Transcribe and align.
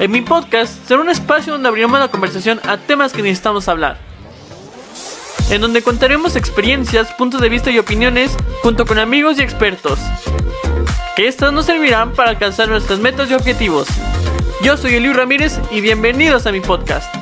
En 0.00 0.12
mi 0.12 0.20
podcast 0.20 0.86
será 0.86 1.00
un 1.00 1.10
espacio 1.10 1.52
donde 1.52 1.68
abriremos 1.68 1.98
la 1.98 2.08
conversación 2.08 2.60
a 2.68 2.76
temas 2.76 3.12
que 3.12 3.20
necesitamos 3.20 3.66
hablar. 3.66 3.98
En 5.50 5.60
donde 5.60 5.82
contaremos 5.82 6.36
experiencias, 6.36 7.12
puntos 7.14 7.40
de 7.40 7.48
vista 7.48 7.72
y 7.72 7.80
opiniones 7.80 8.36
junto 8.62 8.86
con 8.86 9.00
amigos 9.00 9.38
y 9.38 9.42
expertos. 9.42 9.98
Que 11.16 11.26
estas 11.26 11.52
nos 11.52 11.66
servirán 11.66 12.12
para 12.12 12.30
alcanzar 12.30 12.68
nuestras 12.68 13.00
metas 13.00 13.28
y 13.28 13.34
objetivos. 13.34 13.88
Yo 14.62 14.76
soy 14.76 14.94
Eliu 14.94 15.14
Ramírez 15.14 15.58
y 15.72 15.80
bienvenidos 15.80 16.46
a 16.46 16.52
mi 16.52 16.60
podcast. 16.60 17.17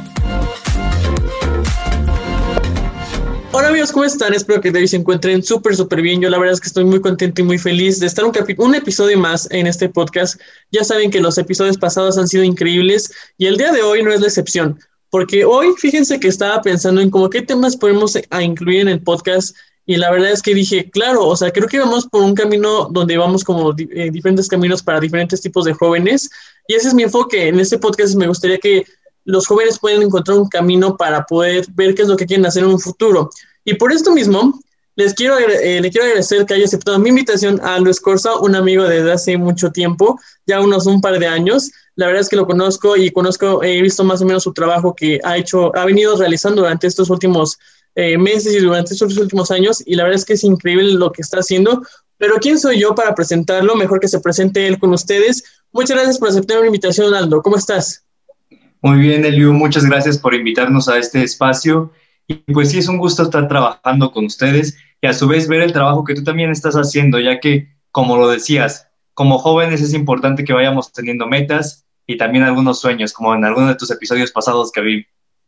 Hola 3.59 3.69
amigos, 3.69 3.91
¿cómo 3.91 4.05
están? 4.05 4.35
Espero 4.35 4.61
que 4.61 4.69
hoy 4.69 4.87
se 4.87 4.97
encuentren 4.97 5.43
súper, 5.43 5.75
súper 5.75 6.03
bien. 6.03 6.21
Yo 6.21 6.29
la 6.29 6.37
verdad 6.37 6.53
es 6.53 6.61
que 6.61 6.67
estoy 6.67 6.85
muy 6.85 7.01
contento 7.01 7.41
y 7.41 7.45
muy 7.45 7.57
feliz 7.57 7.99
de 7.99 8.07
estar 8.07 8.23
un, 8.27 8.33
un 8.59 8.75
episodio 8.75 9.19
más 9.19 9.51
en 9.51 9.67
este 9.67 9.89
podcast. 9.89 10.39
Ya 10.71 10.85
saben 10.85 11.11
que 11.11 11.23
los 11.23 11.39
episodios 11.39 11.79
pasados 11.79 12.19
han 12.19 12.29
sido 12.29 12.45
increíbles 12.45 13.11
y 13.39 13.47
el 13.47 13.57
día 13.57 13.73
de 13.73 13.81
hoy 13.81 14.03
no 14.03 14.13
es 14.13 14.21
la 14.21 14.27
excepción, 14.27 14.79
porque 15.09 15.47
hoy 15.47 15.69
fíjense 15.79 16.21
que 16.21 16.29
estaba 16.29 16.61
pensando 16.61 17.01
en 17.01 17.09
cómo 17.09 17.31
qué 17.31 17.41
temas 17.41 17.79
podemos 17.79 18.19
a 18.29 18.43
incluir 18.43 18.81
en 18.81 18.89
el 18.89 19.01
podcast 19.01 19.57
y 19.87 19.97
la 19.97 20.11
verdad 20.11 20.33
es 20.33 20.43
que 20.43 20.53
dije, 20.53 20.91
claro, 20.91 21.27
o 21.27 21.35
sea, 21.35 21.51
creo 21.51 21.67
que 21.67 21.79
vamos 21.79 22.07
por 22.09 22.25
un 22.25 22.35
camino 22.35 22.91
donde 22.91 23.17
vamos 23.17 23.43
como 23.43 23.75
eh, 23.79 24.11
diferentes 24.11 24.49
caminos 24.49 24.83
para 24.83 25.01
diferentes 25.01 25.41
tipos 25.41 25.65
de 25.65 25.73
jóvenes 25.73 26.29
y 26.69 26.75
ese 26.75 26.89
es 26.89 26.95
mi 26.95 27.05
enfoque. 27.05 27.49
En 27.49 27.59
este 27.59 27.79
podcast 27.79 28.17
me 28.17 28.29
gustaría 28.29 28.59
que 28.59 28.85
los 29.27 29.47
jóvenes 29.47 29.79
pueden 29.79 30.03
encontrar 30.03 30.39
un 30.39 30.49
camino 30.49 30.97
para 30.97 31.27
poder 31.27 31.67
ver 31.75 31.95
qué 31.95 32.03
es 32.03 32.09
lo 32.09 32.17
que 32.17 32.27
quieren 32.27 32.47
hacer 32.47 32.63
en 32.63 32.71
un 32.71 32.81
futuro. 32.81 33.29
Y 33.65 33.75
por 33.75 33.93
esto 33.93 34.13
mismo, 34.13 34.59
les 34.95 35.13
quiero, 35.13 35.37
eh, 35.39 35.81
le 35.81 35.91
quiero 35.91 36.07
agradecer 36.07 36.47
que 36.47 36.55
haya 36.55 36.65
aceptado 36.65 36.99
mi 36.99 37.11
invitación 37.11 37.61
a 37.63 37.79
Luis 37.81 38.01
Corsa, 38.01 38.39
un 38.39 38.55
amigo 38.55 38.85
desde 38.85 39.13
hace 39.13 39.37
mucho 39.37 39.71
tiempo, 39.71 40.19
ya 40.47 40.61
unos 40.61 40.87
un 40.87 41.01
par 41.01 41.19
de 41.19 41.27
años. 41.27 41.71
La 41.97 42.07
verdad 42.07 42.23
es 42.23 42.29
que 42.29 42.37
lo 42.37 42.47
conozco 42.47 42.97
y 42.97 43.11
conozco, 43.11 43.63
he 43.63 43.83
visto 43.83 44.05
más 44.05 44.23
o 44.23 44.25
menos 44.25 44.45
su 44.45 44.55
trabajo 44.55 44.95
que 44.95 45.21
ha 45.25 45.37
hecho, 45.37 45.75
ha 45.77 45.85
venido 45.85 46.17
realizando 46.17 46.63
durante 46.63 46.87
estos 46.87 47.11
últimos 47.11 47.59
eh, 47.97 48.17
meses 48.17 48.55
y 48.55 48.61
durante 48.61 48.95
estos 48.95 49.17
últimos 49.19 49.51
años. 49.51 49.83
Y 49.85 49.97
la 49.97 50.05
verdad 50.05 50.21
es 50.21 50.25
que 50.25 50.35
es 50.35 50.45
increíble 50.45 50.95
lo 50.95 51.11
que 51.11 51.23
está 51.23 51.41
haciendo. 51.41 51.83
Pero 52.17 52.37
¿quién 52.41 52.59
soy 52.59 52.81
yo 52.81 52.95
para 52.95 53.15
presentarlo? 53.15 53.75
Mejor 53.75 54.01
que 54.01 54.09
se 54.09 54.21
presente 54.21 54.67
él 54.67 54.79
con 54.79 54.95
ustedes. 54.95 55.45
Muchas 55.73 55.97
gracias 55.97 56.19
por 56.19 56.29
aceptar 56.29 56.61
mi 56.61 56.67
invitación, 56.69 57.13
Aldo. 57.13 57.43
¿Cómo 57.43 57.57
estás? 57.57 58.06
Muy 58.87 59.01
bien, 59.01 59.25
Eliu, 59.25 59.53
muchas 59.53 59.85
gracias 59.85 60.17
por 60.17 60.33
invitarnos 60.33 60.89
a 60.89 60.97
este 60.97 61.25
espacio. 61.25 61.91
Y 62.29 62.35
pues 62.35 62.71
sí, 62.71 62.79
es 62.79 62.87
un 62.87 62.99
gusto 62.99 63.25
estar 63.25 63.49
trabajando 63.49 64.13
con 64.13 64.27
ustedes 64.27 64.79
y 65.01 65.09
a 65.09 65.13
su 65.13 65.27
vez 65.27 65.49
ver 65.49 65.61
el 65.61 65.73
trabajo 65.73 66.05
que 66.05 66.15
tú 66.15 66.23
también 66.23 66.53
estás 66.53 66.77
haciendo, 66.77 67.19
ya 67.19 67.41
que, 67.41 67.67
como 67.91 68.17
lo 68.17 68.29
decías, 68.29 68.87
como 69.13 69.39
jóvenes 69.39 69.81
es 69.81 69.93
importante 69.93 70.45
que 70.45 70.53
vayamos 70.53 70.93
teniendo 70.93 71.27
metas 71.27 71.85
y 72.07 72.17
también 72.17 72.45
algunos 72.45 72.81
sueños, 72.81 73.13
como 73.13 73.35
en 73.35 73.45
algunos 73.45 73.71
de 73.71 73.75
tus 73.75 73.91
episodios 73.91 74.31
pasados 74.31 74.71
que 74.71 74.81
vi. 74.83 75.07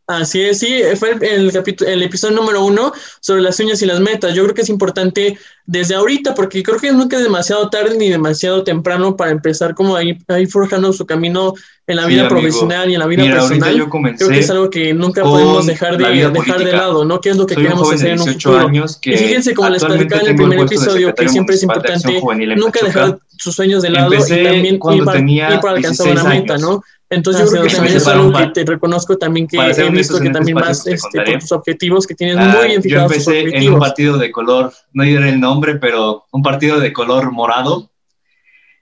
Así 0.08 0.40
es, 0.40 0.58
sí, 0.58 0.82
fue 0.96 1.12
el, 1.20 1.52
el 1.86 2.02
episodio 2.02 2.34
número 2.34 2.64
uno 2.64 2.92
sobre 3.20 3.42
las 3.42 3.54
sueños 3.54 3.80
y 3.82 3.86
las 3.86 4.00
metas. 4.00 4.34
Yo 4.34 4.42
creo 4.42 4.54
que 4.56 4.62
es 4.62 4.68
importante 4.68 5.38
desde 5.68 5.94
ahorita, 5.94 6.34
porque 6.34 6.62
creo 6.62 6.78
que 6.78 6.90
nunca 6.92 7.18
es 7.18 7.22
demasiado 7.22 7.68
tarde 7.68 7.94
ni 7.98 8.08
demasiado 8.08 8.64
temprano 8.64 9.14
para 9.14 9.32
empezar 9.32 9.74
como 9.74 9.96
ahí, 9.96 10.18
ahí 10.28 10.46
forjando 10.46 10.94
su 10.94 11.04
camino 11.04 11.52
en 11.86 11.96
la 11.96 12.06
vida 12.06 12.26
profesional 12.26 12.88
y 12.88 12.94
en 12.94 13.00
la 13.00 13.06
vida 13.06 13.24
personal. 13.24 13.76
Yo 13.76 13.90
creo 13.90 14.30
que 14.30 14.38
es 14.38 14.48
algo 14.48 14.70
que 14.70 14.94
nunca 14.94 15.22
podemos 15.22 15.66
dejar 15.66 15.98
de, 15.98 16.30
dejar 16.30 16.64
de 16.64 16.72
lado, 16.72 17.04
¿no? 17.04 17.20
¿Qué 17.20 17.28
es 17.28 17.36
lo 17.36 17.44
que 17.44 17.54
queremos 17.54 17.92
hacer 17.92 18.12
en 18.12 18.20
un 18.20 18.28
futuro? 18.28 18.66
Años 18.66 18.96
que 18.96 19.12
y 19.12 19.18
fíjense, 19.18 19.54
como 19.54 19.68
les 19.68 19.84
platicaba 19.84 20.22
en 20.22 20.28
el 20.28 20.36
primer 20.36 20.60
episodio, 20.60 21.14
que 21.14 21.28
siempre 21.28 21.56
es 21.56 21.62
importante 21.62 22.18
nunca 22.56 22.80
dejar 22.82 23.18
sus 23.36 23.54
sueños 23.54 23.82
de 23.82 23.90
lado 23.90 24.14
y 24.14 24.18
también 24.26 24.74
ir 24.74 25.04
para, 25.04 25.20
ir 25.20 25.60
para 25.60 25.74
alcanzar 25.74 26.08
una 26.08 26.24
meta, 26.24 26.56
¿no? 26.56 26.82
Entonces 27.10 27.44
yo 27.44 27.50
creo 27.50 27.62
que 27.64 27.74
también 27.74 27.96
es 27.96 28.06
algo 28.06 28.32
que 28.32 28.46
te 28.48 28.64
reconozco 28.66 29.16
también 29.16 29.48
que 29.48 29.56
he 29.56 29.90
visto 29.90 30.20
que 30.20 30.28
también 30.28 30.56
vas 30.56 30.86
este, 30.86 31.22
por 31.22 31.38
tus 31.38 31.52
objetivos, 31.52 32.06
que 32.06 32.14
tienes 32.14 32.36
muy 32.36 32.66
bien 32.66 32.82
fijados 32.82 33.24
Yo 33.24 33.32
empecé 33.32 33.56
en 33.56 33.72
un 33.72 33.80
partido 33.80 34.18
de 34.18 34.30
color, 34.30 34.70
no 34.92 35.04
diré 35.04 35.30
el 35.30 35.40
nombre, 35.40 35.57
pero 35.60 36.26
un 36.30 36.42
partido 36.42 36.80
de 36.80 36.92
color 36.92 37.32
morado. 37.32 37.90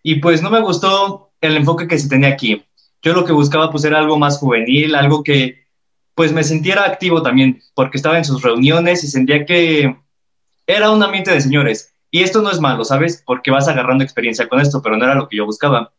Y 0.02 0.16
pues 0.16 0.42
no 0.42 0.50
me 0.50 0.60
gustó 0.60 1.32
el 1.40 1.56
enfoque 1.56 1.88
que 1.88 1.98
se 1.98 2.08
tenía 2.08 2.30
aquí. 2.30 2.64
Yo 3.02 3.12
lo 3.12 3.24
que 3.24 3.32
buscaba 3.32 3.70
pues 3.70 3.84
era 3.84 3.98
algo 3.98 4.18
más 4.18 4.38
juvenil, 4.38 4.94
algo 4.94 5.22
que 5.22 5.66
pues 6.14 6.32
me 6.32 6.44
sintiera 6.44 6.84
activo 6.84 7.22
también, 7.22 7.62
porque 7.74 7.98
estaba 7.98 8.16
en 8.16 8.24
sus 8.24 8.42
reuniones 8.42 9.04
y 9.04 9.08
sentía 9.08 9.44
que 9.44 9.96
era 10.66 10.90
un 10.90 11.02
ambiente 11.02 11.30
de 11.30 11.40
señores. 11.40 11.92
Y 12.10 12.22
esto 12.22 12.40
no 12.40 12.50
es 12.50 12.60
malo, 12.60 12.84
¿sabes? 12.84 13.22
Porque 13.26 13.50
vas 13.50 13.68
agarrando 13.68 14.04
experiencia 14.04 14.48
con 14.48 14.60
esto, 14.60 14.80
pero 14.80 14.96
no 14.96 15.04
era 15.04 15.14
lo 15.14 15.28
que 15.28 15.36
yo 15.36 15.44
buscaba 15.44 15.92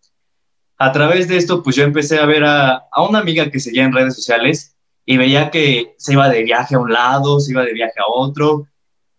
a 0.77 0.91
través 0.91 1.27
de 1.27 1.37
esto, 1.37 1.63
pues 1.63 1.75
yo 1.75 1.83
empecé 1.83 2.19
a 2.19 2.25
ver 2.25 2.43
a, 2.45 2.87
una 2.97 3.19
amiga 3.19 3.49
que 3.49 3.59
seguía 3.59 3.83
en 3.83 3.93
redes 3.93 4.15
sociales 4.15 4.75
y 5.05 5.17
veía 5.17 5.49
que 5.49 5.95
se 5.97 6.13
iba 6.13 6.29
de 6.29 6.43
viaje 6.43 6.75
a 6.75 6.79
un 6.79 6.93
lado, 6.93 7.39
se 7.39 7.51
iba 7.51 7.63
de 7.63 7.73
viaje 7.73 7.99
a 7.99 8.11
otro, 8.11 8.67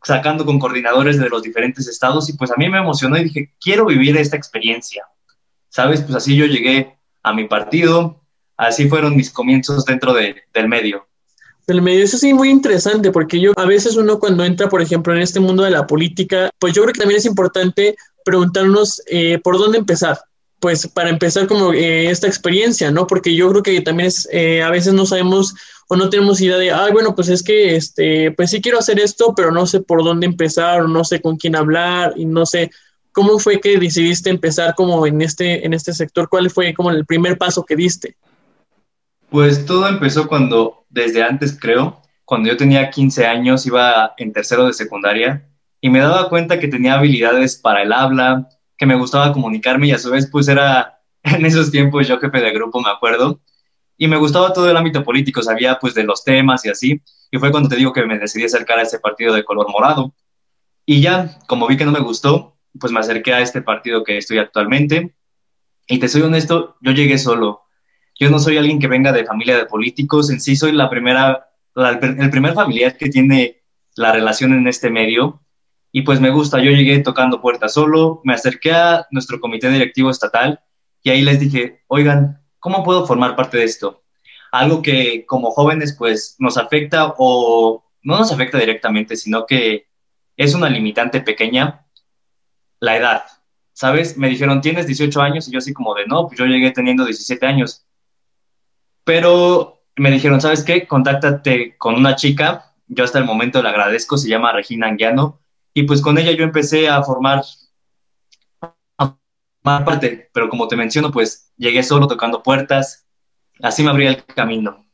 sacando 0.02 0.44
con 0.44 0.58
coordinadores 0.58 1.18
de 1.18 1.28
los 1.28 1.42
diferentes 1.42 1.86
estados 1.88 2.28
y 2.28 2.34
pues 2.34 2.50
a 2.50 2.56
mí 2.56 2.68
me 2.68 2.78
emocionó 2.78 3.16
y 3.16 3.24
dije, 3.24 3.54
quiero 3.60 3.86
vivir 3.86 4.16
esta 4.16 4.36
experiencia. 4.36 5.04
¿Sabes? 5.68 6.00
Pues 6.02 6.14
así 6.14 6.36
yo 6.36 6.46
llegué 6.46 6.98
a 7.22 7.32
mi 7.32 7.46
partido, 7.46 8.22
así 8.56 8.88
fueron 8.88 9.16
mis 9.16 9.30
comienzos 9.30 9.84
dentro 9.84 10.14
del 10.14 10.68
medio. 10.68 11.06
Del 11.66 11.82
medio, 11.82 12.04
eso 12.04 12.16
sí, 12.16 12.32
muy 12.32 12.48
interesante, 12.48 13.12
porque 13.12 13.38
yo 13.38 13.52
a 13.56 13.66
veces 13.66 13.96
uno 13.96 14.18
cuando 14.18 14.44
entra, 14.44 14.70
por 14.70 14.80
ejemplo, 14.80 15.14
en 15.14 15.20
este 15.20 15.38
mundo 15.38 15.64
de 15.64 15.70
la 15.70 15.86
política, 15.86 16.50
pues 16.58 16.72
yo 16.72 16.82
creo 16.82 16.94
que 16.94 17.00
también 17.00 17.18
es 17.18 17.26
importante 17.26 17.94
preguntarnos 18.24 19.02
eh, 19.06 19.38
por 19.42 19.58
dónde 19.58 19.78
empezar 19.78 20.18
pues 20.60 20.88
para 20.88 21.10
empezar 21.10 21.46
como 21.46 21.72
eh, 21.72 22.10
esta 22.10 22.26
experiencia, 22.26 22.90
¿no? 22.90 23.06
Porque 23.06 23.34
yo 23.34 23.48
creo 23.50 23.62
que 23.62 23.80
también 23.80 24.08
es, 24.08 24.28
eh, 24.32 24.62
a 24.62 24.70
veces 24.70 24.92
no 24.92 25.06
sabemos 25.06 25.54
o 25.88 25.96
no 25.96 26.10
tenemos 26.10 26.40
idea 26.40 26.58
de, 26.58 26.72
ay, 26.72 26.92
bueno, 26.92 27.14
pues 27.14 27.28
es 27.28 27.42
que, 27.42 27.76
este, 27.76 28.32
pues 28.32 28.50
sí 28.50 28.60
quiero 28.60 28.78
hacer 28.78 29.00
esto, 29.00 29.34
pero 29.34 29.50
no 29.50 29.66
sé 29.66 29.80
por 29.80 30.04
dónde 30.04 30.26
empezar, 30.26 30.82
o 30.82 30.88
no 30.88 31.04
sé 31.04 31.20
con 31.20 31.36
quién 31.36 31.56
hablar, 31.56 32.12
y 32.16 32.26
no 32.26 32.44
sé 32.44 32.70
cómo 33.12 33.38
fue 33.38 33.60
que 33.60 33.78
decidiste 33.78 34.30
empezar 34.30 34.74
como 34.74 35.06
en 35.06 35.22
este, 35.22 35.64
en 35.64 35.72
este 35.72 35.92
sector, 35.92 36.28
cuál 36.28 36.50
fue 36.50 36.74
como 36.74 36.90
el 36.90 37.06
primer 37.06 37.38
paso 37.38 37.64
que 37.64 37.76
diste. 37.76 38.16
Pues 39.30 39.64
todo 39.64 39.88
empezó 39.88 40.28
cuando, 40.28 40.84
desde 40.90 41.22
antes 41.22 41.56
creo, 41.58 42.02
cuando 42.24 42.50
yo 42.50 42.56
tenía 42.56 42.90
15 42.90 43.26
años, 43.26 43.64
iba 43.64 44.12
en 44.18 44.32
tercero 44.32 44.66
de 44.66 44.74
secundaria, 44.74 45.48
y 45.80 45.88
me 45.88 46.00
daba 46.00 46.28
cuenta 46.28 46.58
que 46.58 46.68
tenía 46.68 46.94
habilidades 46.94 47.56
para 47.56 47.82
el 47.82 47.92
habla, 47.92 48.48
que 48.78 48.86
me 48.86 48.94
gustaba 48.94 49.32
comunicarme 49.32 49.88
y 49.88 49.92
a 49.92 49.98
su 49.98 50.10
vez 50.10 50.28
pues 50.30 50.48
era 50.48 51.00
en 51.22 51.44
esos 51.44 51.70
tiempos 51.70 52.08
yo 52.08 52.18
jefe 52.18 52.40
de 52.40 52.52
grupo, 52.52 52.80
me 52.80 52.90
acuerdo, 52.90 53.40
y 53.98 54.06
me 54.06 54.16
gustaba 54.16 54.52
todo 54.52 54.70
el 54.70 54.76
ámbito 54.76 55.02
político, 55.02 55.42
sabía 55.42 55.78
pues 55.80 55.92
de 55.94 56.04
los 56.04 56.22
temas 56.22 56.64
y 56.64 56.70
así, 56.70 57.02
y 57.30 57.38
fue 57.38 57.50
cuando 57.50 57.68
te 57.68 57.76
digo 57.76 57.92
que 57.92 58.06
me 58.06 58.18
decidí 58.18 58.44
acercar 58.44 58.78
a 58.78 58.82
ese 58.82 59.00
partido 59.00 59.34
de 59.34 59.44
color 59.44 59.68
morado. 59.70 60.14
Y 60.86 61.00
ya, 61.02 61.38
como 61.46 61.66
vi 61.66 61.76
que 61.76 61.84
no 61.84 61.90
me 61.90 61.98
gustó, 62.00 62.56
pues 62.78 62.92
me 62.92 63.00
acerqué 63.00 63.34
a 63.34 63.40
este 63.40 63.60
partido 63.60 64.04
que 64.04 64.16
estoy 64.16 64.38
actualmente, 64.38 65.16
y 65.88 65.98
te 65.98 66.08
soy 66.08 66.22
honesto, 66.22 66.76
yo 66.80 66.92
llegué 66.92 67.18
solo. 67.18 67.62
Yo 68.20 68.30
no 68.30 68.38
soy 68.38 68.56
alguien 68.56 68.78
que 68.78 68.88
venga 68.88 69.10
de 69.10 69.24
familia 69.24 69.56
de 69.56 69.66
políticos, 69.66 70.30
en 70.30 70.40
sí 70.40 70.54
soy 70.54 70.72
la 70.72 70.88
primera, 70.88 71.48
el 71.74 72.30
primer 72.30 72.54
familiar 72.54 72.96
que 72.96 73.08
tiene 73.08 73.62
la 73.96 74.12
relación 74.12 74.52
en 74.52 74.68
este 74.68 74.90
medio, 74.90 75.42
y 75.90 76.02
pues 76.02 76.20
me 76.20 76.30
gusta, 76.30 76.58
yo 76.58 76.70
llegué 76.70 76.98
tocando 77.00 77.40
puertas 77.40 77.74
solo, 77.74 78.20
me 78.24 78.34
acerqué 78.34 78.72
a 78.72 79.06
nuestro 79.10 79.40
comité 79.40 79.70
directivo 79.70 80.10
estatal 80.10 80.60
y 81.02 81.10
ahí 81.10 81.22
les 81.22 81.40
dije, 81.40 81.82
oigan, 81.88 82.42
¿cómo 82.58 82.84
puedo 82.84 83.06
formar 83.06 83.36
parte 83.36 83.58
de 83.58 83.64
esto? 83.64 84.02
Algo 84.52 84.82
que 84.82 85.24
como 85.26 85.50
jóvenes 85.50 85.94
pues 85.96 86.36
nos 86.38 86.58
afecta 86.58 87.14
o 87.18 87.84
no 88.02 88.18
nos 88.18 88.32
afecta 88.32 88.58
directamente, 88.58 89.16
sino 89.16 89.46
que 89.46 89.86
es 90.36 90.54
una 90.54 90.68
limitante 90.68 91.20
pequeña, 91.20 91.86
la 92.80 92.96
edad. 92.96 93.22
¿Sabes? 93.72 94.16
Me 94.16 94.28
dijeron, 94.28 94.60
tienes 94.60 94.86
18 94.86 95.20
años 95.20 95.46
y 95.46 95.52
yo 95.52 95.58
así 95.58 95.72
como 95.72 95.94
de, 95.94 96.06
no, 96.06 96.26
pues 96.26 96.38
yo 96.38 96.46
llegué 96.46 96.72
teniendo 96.72 97.04
17 97.04 97.46
años. 97.46 97.86
Pero 99.04 99.84
me 99.96 100.10
dijeron, 100.10 100.40
¿sabes 100.40 100.64
qué? 100.64 100.86
Contáctate 100.86 101.76
con 101.76 101.94
una 101.94 102.16
chica, 102.16 102.74
yo 102.88 103.04
hasta 103.04 103.18
el 103.18 103.24
momento 103.24 103.62
le 103.62 103.68
agradezco, 103.68 104.16
se 104.16 104.28
llama 104.28 104.52
Regina 104.52 104.88
Anguiano, 104.88 105.40
y 105.78 105.84
pues 105.84 106.02
con 106.02 106.18
ella 106.18 106.32
yo 106.32 106.42
empecé 106.42 106.88
a 106.88 107.02
formar 107.04 107.44
más 109.62 109.82
parte, 109.84 110.28
pero 110.32 110.48
como 110.48 110.66
te 110.66 110.74
menciono, 110.74 111.12
pues 111.12 111.52
llegué 111.56 111.84
solo 111.84 112.08
tocando 112.08 112.42
puertas, 112.42 113.06
así 113.62 113.84
me 113.84 113.90
abría 113.90 114.10
el 114.10 114.24
camino. 114.24 114.84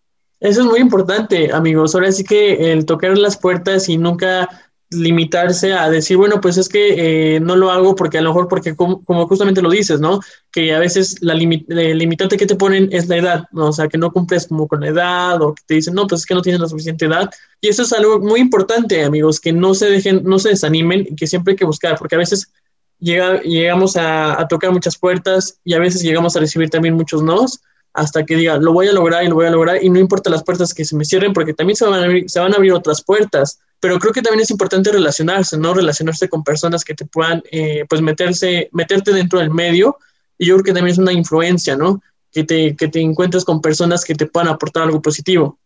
Eso 0.40 0.60
es 0.60 0.66
muy 0.66 0.81
importante, 0.81 1.50
amigos. 1.54 1.94
Ahora 1.94 2.12
sí 2.12 2.22
que 2.22 2.72
el 2.72 2.84
tocar 2.84 3.16
las 3.16 3.38
puertas 3.38 3.88
y 3.88 3.96
nunca 3.96 4.63
limitarse 4.94 5.73
a 5.73 5.91
decir, 5.91 6.17
bueno, 6.17 6.41
pues 6.41 6.56
es 6.56 6.69
que 6.69 7.37
eh, 7.37 7.41
no 7.41 7.56
lo 7.56 7.70
hago 7.70 7.94
porque 7.94 8.19
a 8.19 8.23
lo 8.23 8.31
mejor, 8.31 8.49
porque 8.49 8.75
como, 8.76 9.02
justamente 9.26 9.62
lo 9.62 9.70
dices, 9.70 10.00
¿no? 10.00 10.20
Que 10.50 10.75
a 10.75 10.79
veces 10.79 11.19
la 11.20 11.35
limitante 11.35 12.37
que 12.37 12.46
te 12.46 12.56
ponen 12.56 12.88
es 12.93 13.08
la 13.08 13.17
edad, 13.17 13.44
¿no? 13.52 13.69
O 13.69 13.73
sea, 13.73 13.88
que 13.88 13.99
no 13.99 14.12
cumples 14.12 14.46
como 14.46 14.69
con 14.69 14.81
la 14.81 14.88
edad 14.88 15.43
o 15.43 15.55
que 15.55 15.62
te 15.67 15.75
dicen, 15.75 15.94
no, 15.94 16.06
pues 16.06 16.23
es 16.23 16.26
que 16.26 16.35
no 16.35 16.43
tienes 16.43 16.61
la 16.61 16.69
suficiente 16.69 17.06
edad. 17.06 17.31
Y 17.61 17.69
eso 17.69 17.82
es 17.82 17.93
algo 17.93 18.20
muy 18.20 18.41
importante, 18.41 19.05
amigos, 19.05 19.41
que 19.41 19.52
no 19.52 19.75
se 19.75 19.87
dejen, 19.87 20.23
no 20.25 20.38
se 20.38 20.50
desanimen 20.50 21.06
y 21.11 21.17
que 21.17 21.26
siempre 21.26 21.52
hay 21.52 21.56
que 21.56 21.64
buscar, 21.64 21.97
porque 21.99 22.14
a 22.14 22.19
veces 22.19 22.52
llega, 22.99 23.40
llegamos 23.43 23.97
a, 23.97 24.40
a 24.40 24.49
tocar 24.49 24.73
muchas 24.73 24.97
puertas 24.97 25.58
y 25.64 25.75
a 25.75 25.79
veces 25.79 26.02
llegamos 26.02 26.37
a 26.37 26.40
recibir 26.40 26.70
también 26.70 26.94
muchos 26.94 27.23
nos 27.23 27.61
hasta 27.94 28.25
que 28.26 28.35
diga, 28.35 28.58
lo 28.58 28.73
voy 28.73 28.88
a 28.88 28.93
lograr 28.93 29.23
y 29.25 29.29
lo 29.29 29.37
voy 29.37 29.47
a 29.47 29.50
lograr, 29.50 29.82
y 29.82 29.88
no 29.88 30.00
importa 30.00 30.29
las 30.29 30.43
puertas 30.43 30.75
que 30.75 30.85
se 30.85 30.97
me 30.97 31.05
cierren, 31.05 31.32
porque 31.32 31.55
también 31.55 31.76
se 31.76 31.87
van 31.87 32.00
a 32.00 32.05
abrir, 32.05 32.29
se 32.29 32.40
van 32.40 32.52
a 32.52 32.56
abrir 32.56 32.73
otras 32.73 33.02
puertas. 33.02 33.61
Pero 33.84 33.98
creo 33.98 34.14
que 34.14 34.22
también 34.22 34.40
es 34.40 34.50
importante 34.50 34.90
relacionarse, 34.90 35.58
¿no? 35.58 35.75
Relacionarse 35.75 36.26
con 36.26 36.42
personas 36.42 36.84
que 36.84 36.94
te 36.94 37.04
puedan, 37.04 37.42
eh, 37.52 37.84
pues, 37.86 38.00
meterse, 38.00 38.70
meterte 38.72 39.12
dentro 39.12 39.40
del 39.40 39.50
medio, 39.50 39.98
y 40.38 40.46
yo 40.46 40.54
creo 40.54 40.64
que 40.64 40.72
también 40.72 40.92
es 40.92 40.98
una 40.98 41.12
influencia, 41.12 41.76
¿no? 41.76 42.00
Que 42.32 42.44
te, 42.44 42.75
que 42.76 42.88
te 42.88 43.02
encuentres 43.02 43.44
con 43.44 43.60
personas 43.60 44.06
que 44.06 44.14
te 44.14 44.25
puedan 44.25 44.48
aportar 44.48 44.84
algo 44.84 45.02
positivo. 45.02 45.58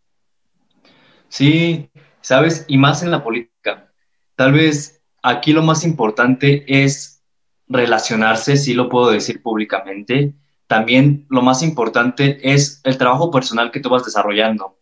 Sí, 1.28 1.88
sabes, 2.20 2.64
y 2.66 2.76
más 2.76 3.04
en 3.04 3.12
la 3.12 3.22
política. 3.22 3.92
Tal 4.34 4.50
vez 4.50 5.00
aquí 5.22 5.52
lo 5.52 5.62
más 5.62 5.84
importante 5.84 6.64
es 6.66 7.22
relacionarse, 7.68 8.56
sí 8.56 8.74
lo 8.74 8.88
puedo 8.88 9.12
decir 9.12 9.44
públicamente, 9.44 10.34
también 10.66 11.24
lo 11.30 11.40
más 11.40 11.62
importante 11.62 12.40
es 12.42 12.80
el 12.82 12.98
trabajo 12.98 13.30
personal 13.30 13.70
que 13.70 13.78
tú 13.78 13.90
vas 13.90 14.04
desarrollando. 14.04 14.76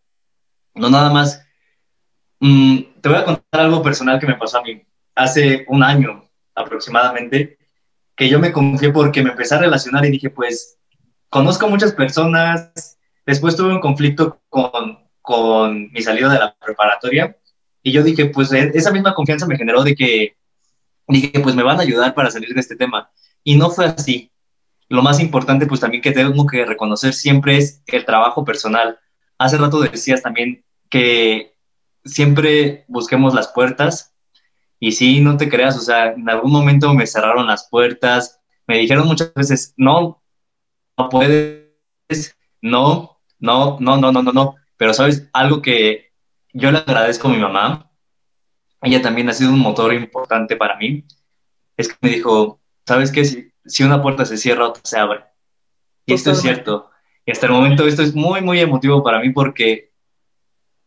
No 0.74 0.88
nada 0.88 1.12
más. 1.12 1.45
Mm, 2.40 2.78
te 3.00 3.08
voy 3.08 3.18
a 3.18 3.24
contar 3.24 3.60
algo 3.60 3.82
personal 3.82 4.18
que 4.18 4.26
me 4.26 4.36
pasó 4.36 4.58
a 4.58 4.62
mí 4.62 4.82
hace 5.14 5.64
un 5.68 5.82
año 5.82 6.24
aproximadamente, 6.54 7.58
que 8.14 8.28
yo 8.28 8.38
me 8.38 8.52
confié 8.52 8.90
porque 8.90 9.22
me 9.22 9.30
empecé 9.30 9.54
a 9.54 9.60
relacionar 9.60 10.04
y 10.04 10.10
dije, 10.10 10.30
pues, 10.30 10.78
conozco 11.28 11.68
muchas 11.68 11.92
personas, 11.92 12.98
después 13.24 13.56
tuve 13.56 13.72
un 13.72 13.80
conflicto 13.80 14.40
con, 14.48 14.98
con 15.22 15.90
mi 15.92 16.02
salida 16.02 16.32
de 16.32 16.38
la 16.38 16.54
preparatoria 16.54 17.36
y 17.82 17.92
yo 17.92 18.02
dije, 18.02 18.26
pues, 18.26 18.52
e, 18.52 18.72
esa 18.74 18.92
misma 18.92 19.14
confianza 19.14 19.46
me 19.46 19.56
generó 19.56 19.82
de 19.82 19.94
que 19.94 20.36
dije, 21.08 21.40
pues 21.40 21.54
me 21.54 21.62
van 21.62 21.78
a 21.78 21.82
ayudar 21.82 22.14
para 22.14 22.30
salir 22.30 22.52
de 22.52 22.60
este 22.60 22.76
tema. 22.76 23.10
Y 23.44 23.56
no 23.56 23.70
fue 23.70 23.86
así 23.86 24.32
lo 24.88 25.02
más 25.02 25.20
importante, 25.20 25.66
pues 25.66 25.80
también 25.80 26.02
que 26.02 26.12
tengo 26.12 26.46
que 26.46 26.64
reconocer 26.64 27.12
siempre 27.14 27.56
es 27.58 27.82
el 27.86 28.04
trabajo 28.04 28.44
personal. 28.44 28.98
Hace 29.38 29.58
rato 29.58 29.80
decías 29.80 30.22
también 30.22 30.64
que 30.88 31.55
siempre 32.06 32.84
busquemos 32.88 33.34
las 33.34 33.48
puertas 33.48 34.14
y 34.78 34.92
sí, 34.92 35.20
no 35.20 35.36
te 35.36 35.48
creas, 35.48 35.76
o 35.76 35.80
sea, 35.80 36.12
en 36.12 36.28
algún 36.28 36.52
momento 36.52 36.92
me 36.94 37.06
cerraron 37.06 37.46
las 37.46 37.68
puertas, 37.68 38.40
me 38.66 38.78
dijeron 38.78 39.06
muchas 39.06 39.32
veces, 39.34 39.74
no, 39.76 40.22
no 40.96 41.08
puedes, 41.08 42.36
no, 42.60 43.18
no, 43.38 43.78
no, 43.80 43.96
no, 43.96 44.12
no, 44.12 44.22
no, 44.22 44.32
no, 44.32 44.54
pero 44.76 44.94
sabes, 44.94 45.28
algo 45.32 45.62
que 45.62 46.12
yo 46.52 46.70
le 46.70 46.78
agradezco 46.78 47.28
a 47.28 47.32
mi 47.32 47.38
mamá, 47.38 47.90
ella 48.82 49.02
también 49.02 49.28
ha 49.28 49.32
sido 49.32 49.50
un 49.50 49.58
motor 49.58 49.94
importante 49.94 50.56
para 50.56 50.76
mí, 50.76 51.04
es 51.76 51.88
que 51.88 51.96
me 52.00 52.10
dijo, 52.10 52.60
¿sabes 52.86 53.10
qué? 53.10 53.24
Si, 53.24 53.50
si 53.64 53.82
una 53.82 54.02
puerta 54.02 54.24
se 54.24 54.36
cierra, 54.36 54.68
otra 54.68 54.82
se 54.84 54.98
abre. 54.98 55.24
Y 56.06 56.14
esto 56.14 56.30
es 56.30 56.40
cierto. 56.40 56.90
Y 57.24 57.32
hasta 57.32 57.46
el 57.46 57.52
momento 57.52 57.86
esto 57.86 58.02
es 58.02 58.14
muy, 58.14 58.40
muy 58.40 58.60
emotivo 58.60 59.02
para 59.02 59.20
mí 59.20 59.30
porque 59.30 59.92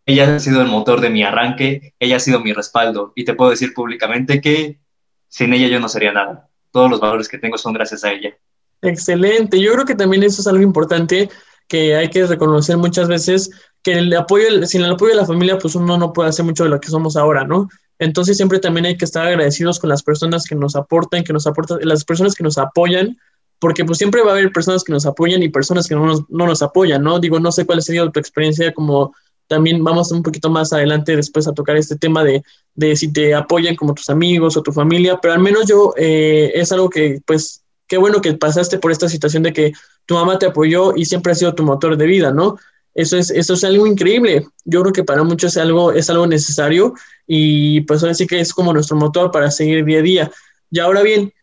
ella 0.09 0.35
ha 0.35 0.39
sido 0.39 0.61
el 0.61 0.67
motor 0.67 1.01
de 1.01 1.11
mi 1.11 1.23
arranque, 1.23 1.93
ella 1.99 2.15
ha 2.15 2.19
sido 2.19 2.39
mi 2.39 2.51
respaldo. 2.51 3.13
Y 3.15 3.25
te 3.25 3.35
puedo 3.35 3.51
decir 3.51 3.73
públicamente 3.75 4.41
que 4.41 4.79
sin 5.27 5.53
ella 5.53 5.67
yo 5.67 5.79
no 5.79 5.87
sería 5.87 6.11
nada. 6.11 6.49
Todos 6.71 6.89
los 6.89 6.99
valores 6.99 7.29
que 7.29 7.37
tengo 7.37 7.57
son 7.59 7.73
gracias 7.73 8.03
a 8.03 8.11
ella. 8.11 8.35
Excelente. 8.81 9.61
Yo 9.61 9.71
creo 9.73 9.85
que 9.85 9.93
también 9.93 10.23
eso 10.23 10.41
es 10.41 10.47
algo 10.47 10.63
importante 10.63 11.29
que 11.67 11.95
hay 11.95 12.09
que 12.09 12.25
reconocer 12.25 12.77
muchas 12.77 13.07
veces 13.07 13.51
que 13.83 13.93
el 13.93 14.15
apoyo, 14.15 14.65
sin 14.65 14.83
el 14.83 14.91
apoyo 14.91 15.11
de 15.11 15.21
la 15.21 15.27
familia, 15.27 15.59
pues 15.59 15.75
uno 15.75 15.97
no 15.97 16.11
puede 16.11 16.29
hacer 16.29 16.43
mucho 16.43 16.63
de 16.63 16.71
lo 16.71 16.79
que 16.79 16.89
somos 16.89 17.15
ahora, 17.15 17.45
¿no? 17.45 17.69
Entonces 17.99 18.35
siempre 18.35 18.57
también 18.57 18.87
hay 18.87 18.97
que 18.97 19.05
estar 19.05 19.27
agradecidos 19.27 19.77
con 19.77 19.89
las 19.89 20.01
personas 20.01 20.45
que 20.45 20.55
nos 20.55 20.75
aportan, 20.75 21.23
que 21.23 21.33
nos 21.33 21.45
aportan, 21.45 21.77
las 21.83 22.03
personas 22.03 22.33
que 22.33 22.43
nos 22.43 22.57
apoyan, 22.57 23.17
porque 23.59 23.85
pues 23.85 23.99
siempre 23.99 24.23
va 24.23 24.31
a 24.31 24.33
haber 24.33 24.51
personas 24.51 24.83
que 24.83 24.91
nos 24.91 25.05
apoyan 25.05 25.43
y 25.43 25.49
personas 25.49 25.87
que 25.87 25.93
no 25.93 26.05
nos, 26.07 26.27
no 26.29 26.47
nos 26.47 26.63
apoyan, 26.63 27.03
¿no? 27.03 27.19
Digo, 27.19 27.39
no 27.39 27.51
sé 27.51 27.65
cuál 27.65 27.83
sería 27.83 28.09
tu 28.09 28.19
experiencia, 28.19 28.73
como 28.73 29.13
también 29.49 29.83
vamos 29.83 30.11
un 30.11 30.23
poquito 30.23 30.49
más 30.49 30.71
adelante 30.71 31.15
después 31.15 31.47
a 31.47 31.53
tocar 31.53 31.75
este 31.75 31.97
tema 31.97 32.23
de, 32.23 32.43
de 32.75 32.95
si 32.95 33.11
te 33.11 33.33
apoyan 33.33 33.75
como 33.75 33.95
tus 33.95 34.09
amigos 34.09 34.55
o 34.55 34.63
tu 34.63 34.71
familia, 34.71 35.19
pero 35.19 35.33
al 35.33 35.39
menos 35.39 35.67
yo 35.67 35.93
eh, 35.97 36.51
es 36.53 36.71
algo 36.71 36.89
que 36.89 37.19
pues 37.25 37.63
qué 37.87 37.97
bueno 37.97 38.21
que 38.21 38.35
pasaste 38.35 38.77
por 38.77 38.91
esta 38.91 39.09
situación 39.09 39.41
de 39.43 39.51
que 39.51 39.73
tu 40.05 40.13
mamá 40.13 40.37
te 40.37 40.45
apoyó 40.45 40.95
y 40.95 41.05
siempre 41.05 41.31
ha 41.31 41.35
sido 41.35 41.55
tu 41.55 41.63
motor 41.63 41.97
de 41.97 42.05
vida, 42.05 42.31
¿no? 42.31 42.57
Eso 42.93 43.17
es, 43.17 43.31
eso 43.31 43.55
es 43.55 43.63
algo 43.63 43.87
increíble. 43.87 44.45
Yo 44.65 44.81
creo 44.81 44.93
que 44.93 45.03
para 45.03 45.23
muchos 45.23 45.55
es 45.55 45.61
algo, 45.61 45.91
es 45.91 46.09
algo 46.09 46.27
necesario 46.27 46.93
y 47.25 47.81
pues 47.81 48.03
ahora 48.03 48.13
sí 48.13 48.27
que 48.27 48.39
es 48.39 48.53
como 48.53 48.71
nuestro 48.71 48.97
motor 48.97 49.31
para 49.31 49.49
seguir 49.49 49.83
día 49.83 49.99
a 49.99 50.03
día. 50.03 50.31
Y 50.69 50.79
ahora 50.79 51.01
bien, 51.01 51.33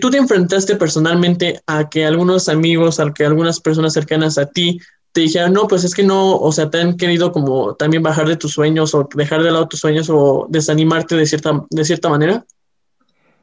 tú 0.00 0.10
te 0.10 0.16
enfrentaste 0.16 0.76
personalmente 0.76 1.60
a 1.66 1.90
que 1.90 2.06
algunos 2.06 2.48
amigos, 2.48 3.00
a 3.00 3.12
que 3.12 3.26
algunas 3.26 3.60
personas 3.60 3.92
cercanas 3.92 4.38
a 4.38 4.46
ti 4.46 4.80
te 5.14 5.20
dijeran, 5.20 5.52
no, 5.52 5.68
pues 5.68 5.84
es 5.84 5.94
que 5.94 6.02
no, 6.02 6.36
o 6.36 6.50
sea, 6.50 6.68
te 6.70 6.80
han 6.80 6.96
querido 6.96 7.30
como 7.30 7.76
también 7.76 8.02
bajar 8.02 8.26
de 8.26 8.36
tus 8.36 8.52
sueños 8.52 8.96
o 8.96 9.08
dejar 9.14 9.44
de 9.44 9.52
lado 9.52 9.68
tus 9.68 9.78
sueños 9.78 10.10
o 10.10 10.48
desanimarte 10.50 11.14
de 11.14 11.24
cierta, 11.24 11.64
de 11.70 11.84
cierta 11.84 12.08
manera? 12.08 12.44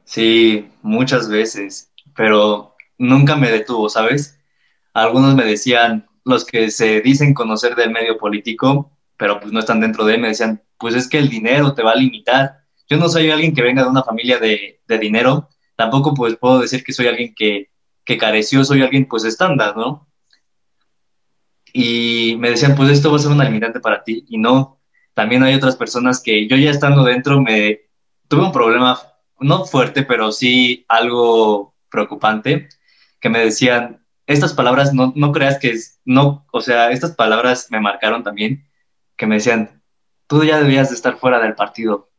Sí, 0.04 0.68
muchas 0.82 1.30
veces, 1.30 1.90
pero 2.14 2.74
nunca 2.98 3.36
me 3.36 3.50
detuvo, 3.50 3.88
¿sabes? 3.88 4.38
Algunos 4.92 5.34
me 5.34 5.46
decían, 5.46 6.06
los 6.26 6.44
que 6.44 6.70
se 6.70 7.00
dicen 7.00 7.32
conocer 7.32 7.74
del 7.74 7.90
medio 7.90 8.18
político, 8.18 8.92
pero 9.16 9.40
pues 9.40 9.50
no 9.50 9.60
están 9.60 9.80
dentro 9.80 10.04
de 10.04 10.16
él, 10.16 10.20
me 10.20 10.28
decían, 10.28 10.62
pues 10.76 10.94
es 10.94 11.08
que 11.08 11.16
el 11.16 11.30
dinero 11.30 11.72
te 11.72 11.82
va 11.82 11.92
a 11.92 11.96
limitar. 11.96 12.64
Yo 12.86 12.98
no 12.98 13.08
soy 13.08 13.30
alguien 13.30 13.54
que 13.54 13.62
venga 13.62 13.82
de 13.82 13.88
una 13.88 14.02
familia 14.02 14.38
de, 14.38 14.82
de 14.86 14.98
dinero, 14.98 15.48
tampoco 15.74 16.12
pues 16.12 16.36
puedo 16.36 16.60
decir 16.60 16.84
que 16.84 16.92
soy 16.92 17.06
alguien 17.06 17.34
que, 17.34 17.70
que 18.04 18.18
careció, 18.18 18.62
soy 18.62 18.82
alguien 18.82 19.08
pues 19.08 19.24
estándar, 19.24 19.74
¿no? 19.74 20.11
Y 21.72 22.36
me 22.38 22.50
decían, 22.50 22.74
pues 22.74 22.90
esto 22.90 23.10
va 23.10 23.16
a 23.16 23.20
ser 23.20 23.30
una 23.30 23.44
limitante 23.44 23.80
para 23.80 24.04
ti, 24.04 24.24
y 24.28 24.38
no, 24.38 24.80
también 25.14 25.42
hay 25.42 25.54
otras 25.54 25.76
personas 25.76 26.22
que 26.22 26.48
yo 26.48 26.56
ya 26.56 26.70
estando 26.70 27.04
dentro 27.04 27.40
me 27.40 27.80
tuve 28.28 28.42
un 28.42 28.52
problema, 28.52 28.98
no 29.40 29.64
fuerte, 29.64 30.02
pero 30.02 30.32
sí 30.32 30.84
algo 30.88 31.74
preocupante, 31.90 32.68
que 33.20 33.28
me 33.28 33.40
decían, 33.40 34.04
estas 34.26 34.54
palabras 34.54 34.94
no, 34.94 35.12
no 35.16 35.32
creas 35.32 35.58
que 35.58 35.70
es, 35.70 36.00
no, 36.04 36.46
o 36.52 36.60
sea, 36.60 36.90
estas 36.90 37.14
palabras 37.14 37.68
me 37.70 37.80
marcaron 37.80 38.22
también, 38.22 38.68
que 39.16 39.26
me 39.26 39.36
decían, 39.36 39.82
tú 40.26 40.44
ya 40.44 40.60
debías 40.60 40.88
de 40.88 40.94
estar 40.94 41.16
fuera 41.18 41.40
del 41.40 41.54
partido, 41.54 42.10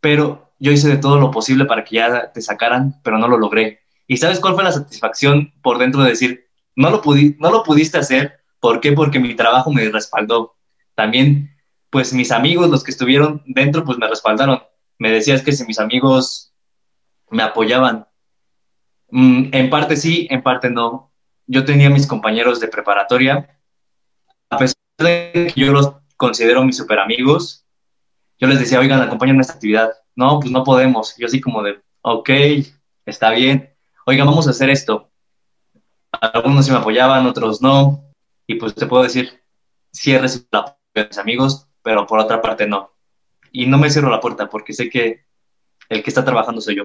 pero 0.00 0.52
yo 0.58 0.72
hice 0.72 0.88
de 0.88 0.96
todo 0.96 1.18
lo 1.18 1.30
posible 1.30 1.64
para 1.64 1.84
que 1.84 1.96
ya 1.96 2.32
te 2.32 2.42
sacaran, 2.42 3.00
pero 3.02 3.18
no 3.18 3.28
lo 3.28 3.38
logré. 3.38 3.80
¿Y 4.06 4.16
sabes 4.16 4.40
cuál 4.40 4.54
fue 4.54 4.64
la 4.64 4.72
satisfacción 4.72 5.52
por 5.62 5.78
dentro 5.78 6.02
de 6.02 6.10
decir, 6.10 6.48
no 6.74 6.90
lo, 6.90 7.00
pudi 7.00 7.36
no 7.38 7.50
lo 7.50 7.62
pudiste 7.62 7.98
hacer? 7.98 8.39
¿Por 8.60 8.80
qué? 8.80 8.92
Porque 8.92 9.18
mi 9.18 9.34
trabajo 9.34 9.72
me 9.72 9.88
respaldó. 9.88 10.56
También, 10.94 11.50
pues 11.90 12.12
mis 12.12 12.30
amigos, 12.30 12.70
los 12.70 12.84
que 12.84 12.90
estuvieron 12.90 13.42
dentro, 13.46 13.84
pues 13.84 13.98
me 13.98 14.08
respaldaron. 14.08 14.62
Me 14.98 15.10
decías 15.10 15.42
que 15.42 15.52
si 15.52 15.64
mis 15.64 15.80
amigos 15.80 16.52
me 17.30 17.42
apoyaban, 17.42 18.06
mm, 19.10 19.48
en 19.52 19.70
parte 19.70 19.96
sí, 19.96 20.28
en 20.30 20.42
parte 20.42 20.70
no 20.70 21.10
yo 21.50 21.64
tenía 21.64 21.90
mis 21.90 22.06
compañeros 22.06 22.60
de 22.60 22.68
preparatoria, 22.68 23.58
a 24.50 24.56
pesar 24.56 24.76
de 24.98 25.50
que 25.52 25.60
yo 25.60 25.72
los 25.72 25.94
considero 26.16 26.62
mis 26.64 26.76
super 26.76 27.00
amigos, 27.00 27.66
yo 28.38 28.46
les 28.46 28.60
decía, 28.60 28.78
oigan, 28.78 29.02
acompáñenme 29.02 29.40
a 29.40 29.42
esta 29.42 29.54
actividad. 29.54 29.90
No, 30.14 30.38
pues 30.38 30.52
no 30.52 30.62
podemos. 30.62 31.16
Yo 31.18 31.26
así 31.26 31.40
como 31.40 31.64
de, 31.64 31.80
ok, 32.02 32.30
está 33.04 33.30
bien. 33.30 33.74
Oigan, 34.06 34.28
vamos 34.28 34.46
a 34.46 34.50
hacer 34.50 34.70
esto. 34.70 35.10
Algunos 36.12 36.66
sí 36.66 36.70
me 36.70 36.78
apoyaban, 36.78 37.26
otros 37.26 37.60
no. 37.60 38.09
Y 38.50 38.56
pues 38.56 38.74
te 38.74 38.86
puedo 38.86 39.04
decir, 39.04 39.30
cierres 39.92 40.44
la 40.50 40.64
puerta 40.64 40.80
de 40.96 41.06
mis 41.06 41.18
amigos, 41.18 41.68
pero 41.84 42.04
por 42.04 42.18
otra 42.18 42.42
parte 42.42 42.66
no. 42.66 42.90
Y 43.52 43.66
no 43.66 43.78
me 43.78 43.88
cierro 43.90 44.10
la 44.10 44.20
puerta 44.20 44.48
porque 44.48 44.72
sé 44.72 44.90
que 44.90 45.24
el 45.88 46.02
que 46.02 46.10
está 46.10 46.24
trabajando 46.24 46.60
soy 46.60 46.78
yo. 46.78 46.82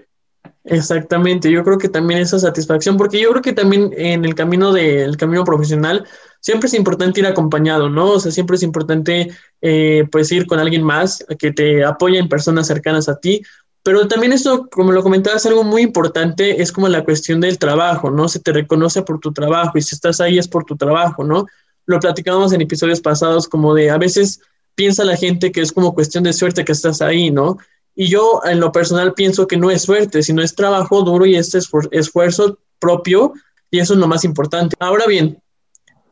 Exactamente, 0.63 1.51
yo 1.51 1.63
creo 1.63 1.79
que 1.79 1.89
también 1.89 2.19
esa 2.19 2.37
satisfacción, 2.37 2.97
porque 2.97 3.19
yo 3.19 3.31
creo 3.31 3.41
que 3.41 3.53
también 3.53 3.89
en 3.97 4.25
el 4.25 4.35
camino 4.35 4.73
del 4.73 5.17
camino 5.17 5.43
profesional 5.43 6.05
siempre 6.39 6.67
es 6.67 6.75
importante 6.75 7.19
ir 7.19 7.25
acompañado, 7.25 7.89
¿no? 7.89 8.11
O 8.11 8.19
sea, 8.19 8.31
siempre 8.31 8.57
es 8.57 8.61
importante 8.61 9.31
eh, 9.59 10.07
pues 10.11 10.31
ir 10.31 10.45
con 10.45 10.59
alguien 10.59 10.83
más 10.83 11.25
que 11.39 11.51
te 11.51 11.83
apoye 11.83 12.19
en 12.19 12.29
personas 12.29 12.67
cercanas 12.67 13.09
a 13.09 13.19
ti, 13.19 13.41
pero 13.85 14.07
también 14.07 14.33
eso, 14.33 14.67
como 14.71 14.91
lo 14.91 15.03
comentabas, 15.03 15.45
algo 15.45 15.63
muy 15.63 15.83
importante 15.83 16.59
es 16.59 16.71
como 16.71 16.87
la 16.87 17.03
cuestión 17.03 17.39
del 17.39 17.59
trabajo, 17.59 18.09
¿no? 18.09 18.27
Se 18.27 18.39
te 18.39 18.51
reconoce 18.51 19.03
por 19.03 19.19
tu 19.19 19.31
trabajo 19.31 19.77
y 19.77 19.83
si 19.83 19.93
estás 19.93 20.19
ahí 20.19 20.39
es 20.39 20.47
por 20.47 20.65
tu 20.65 20.75
trabajo, 20.75 21.23
¿no? 21.23 21.45
Lo 21.85 21.99
platicábamos 21.99 22.51
en 22.51 22.61
episodios 22.61 22.99
pasados 22.99 23.47
como 23.47 23.75
de 23.75 23.91
a 23.91 23.99
veces 23.99 24.41
piensa 24.73 25.05
la 25.05 25.15
gente 25.15 25.51
que 25.51 25.61
es 25.61 25.71
como 25.71 25.93
cuestión 25.93 26.23
de 26.23 26.33
suerte 26.33 26.65
que 26.65 26.71
estás 26.71 26.99
ahí, 27.03 27.29
¿no? 27.29 27.59
Y 27.93 28.07
yo 28.07 28.41
en 28.43 28.59
lo 28.59 28.71
personal 28.71 29.13
pienso 29.13 29.45
que 29.45 29.55
no 29.55 29.69
es 29.69 29.83
suerte, 29.83 30.23
sino 30.23 30.41
es 30.41 30.55
trabajo 30.55 31.03
duro 31.03 31.27
y 31.27 31.35
este 31.35 31.59
esfuerzo 31.91 32.57
propio 32.79 33.33
y 33.69 33.81
eso 33.81 33.93
es 33.93 33.99
lo 33.99 34.07
más 34.07 34.23
importante. 34.23 34.75
Ahora 34.79 35.05
bien, 35.05 35.39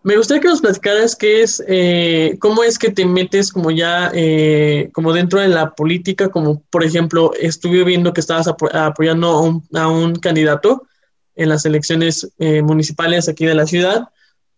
me 0.04 0.18
gustaría 0.18 0.42
que 0.42 0.48
nos 0.50 0.62
platicaras 0.62 1.16
qué 1.16 1.42
es, 1.44 1.64
eh, 1.68 2.38
cómo 2.40 2.64
es 2.64 2.78
que 2.78 2.92
te 2.92 3.06
metes 3.06 3.52
como 3.52 3.72
ya, 3.72 4.12
eh, 4.14 4.90
como 4.94 5.14
dentro 5.14 5.40
de 5.40 5.48
la 5.48 5.74
política, 5.74 6.30
como 6.30 6.62
por 6.70 6.84
ejemplo, 6.84 7.32
estuve 7.40 7.84
viendo 7.84 8.14
que 8.14 8.22
estabas 8.22 8.48
apoyando 8.48 9.62
a 9.74 9.88
un, 9.88 10.16
candidato 10.16 10.84
en 11.36 11.50
las 11.50 11.66
elecciones 11.66 12.30
eh, 12.38 12.62
municipales 12.62 13.30
aquí 13.30 13.46
de 13.46 13.56
la 13.56 13.66
ciudad. 13.66 14.10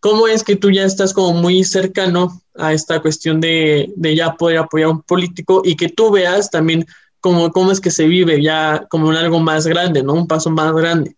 ¿cómo 0.05 0.27
es 0.27 0.43
que 0.43 0.55
tú 0.55 0.69
ya 0.69 0.83
estás 0.83 1.13
como 1.13 1.33
muy 1.33 1.63
cercano 1.63 2.39
a 2.53 2.73
esta 2.73 3.01
cuestión 3.01 3.41
de, 3.41 3.91
de 3.95 4.15
ya 4.15 4.33
poder 4.33 4.59
apoyar 4.59 4.89
a 4.89 4.91
un 4.91 5.01
político 5.01 5.63
y 5.65 5.75
que 5.75 5.89
tú 5.89 6.11
veas 6.11 6.51
también 6.51 6.85
cómo, 7.19 7.51
cómo 7.51 7.71
es 7.71 7.81
que 7.81 7.89
se 7.89 8.05
vive 8.05 8.39
ya 8.39 8.85
como 8.87 9.11
en 9.11 9.17
algo 9.17 9.39
más 9.39 9.65
grande, 9.65 10.03
¿no? 10.03 10.13
Un 10.13 10.27
paso 10.27 10.51
más 10.51 10.71
grande. 10.73 11.15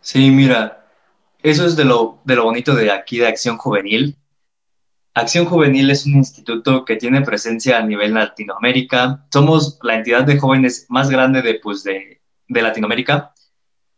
Sí, 0.00 0.30
mira, 0.30 0.75
eso 1.50 1.66
es 1.66 1.76
de 1.76 1.84
lo, 1.84 2.20
de 2.24 2.36
lo 2.36 2.44
bonito 2.44 2.74
de 2.74 2.90
aquí 2.90 3.18
de 3.18 3.28
Acción 3.28 3.56
Juvenil. 3.56 4.16
Acción 5.14 5.46
Juvenil 5.46 5.90
es 5.90 6.04
un 6.06 6.16
instituto 6.16 6.84
que 6.84 6.96
tiene 6.96 7.22
presencia 7.22 7.78
a 7.78 7.82
nivel 7.82 8.14
Latinoamérica. 8.14 9.26
Somos 9.32 9.78
la 9.82 9.96
entidad 9.96 10.24
de 10.24 10.38
jóvenes 10.38 10.86
más 10.88 11.08
grande 11.08 11.42
de, 11.42 11.54
pues, 11.54 11.82
de, 11.84 12.20
de 12.48 12.62
Latinoamérica. 12.62 13.32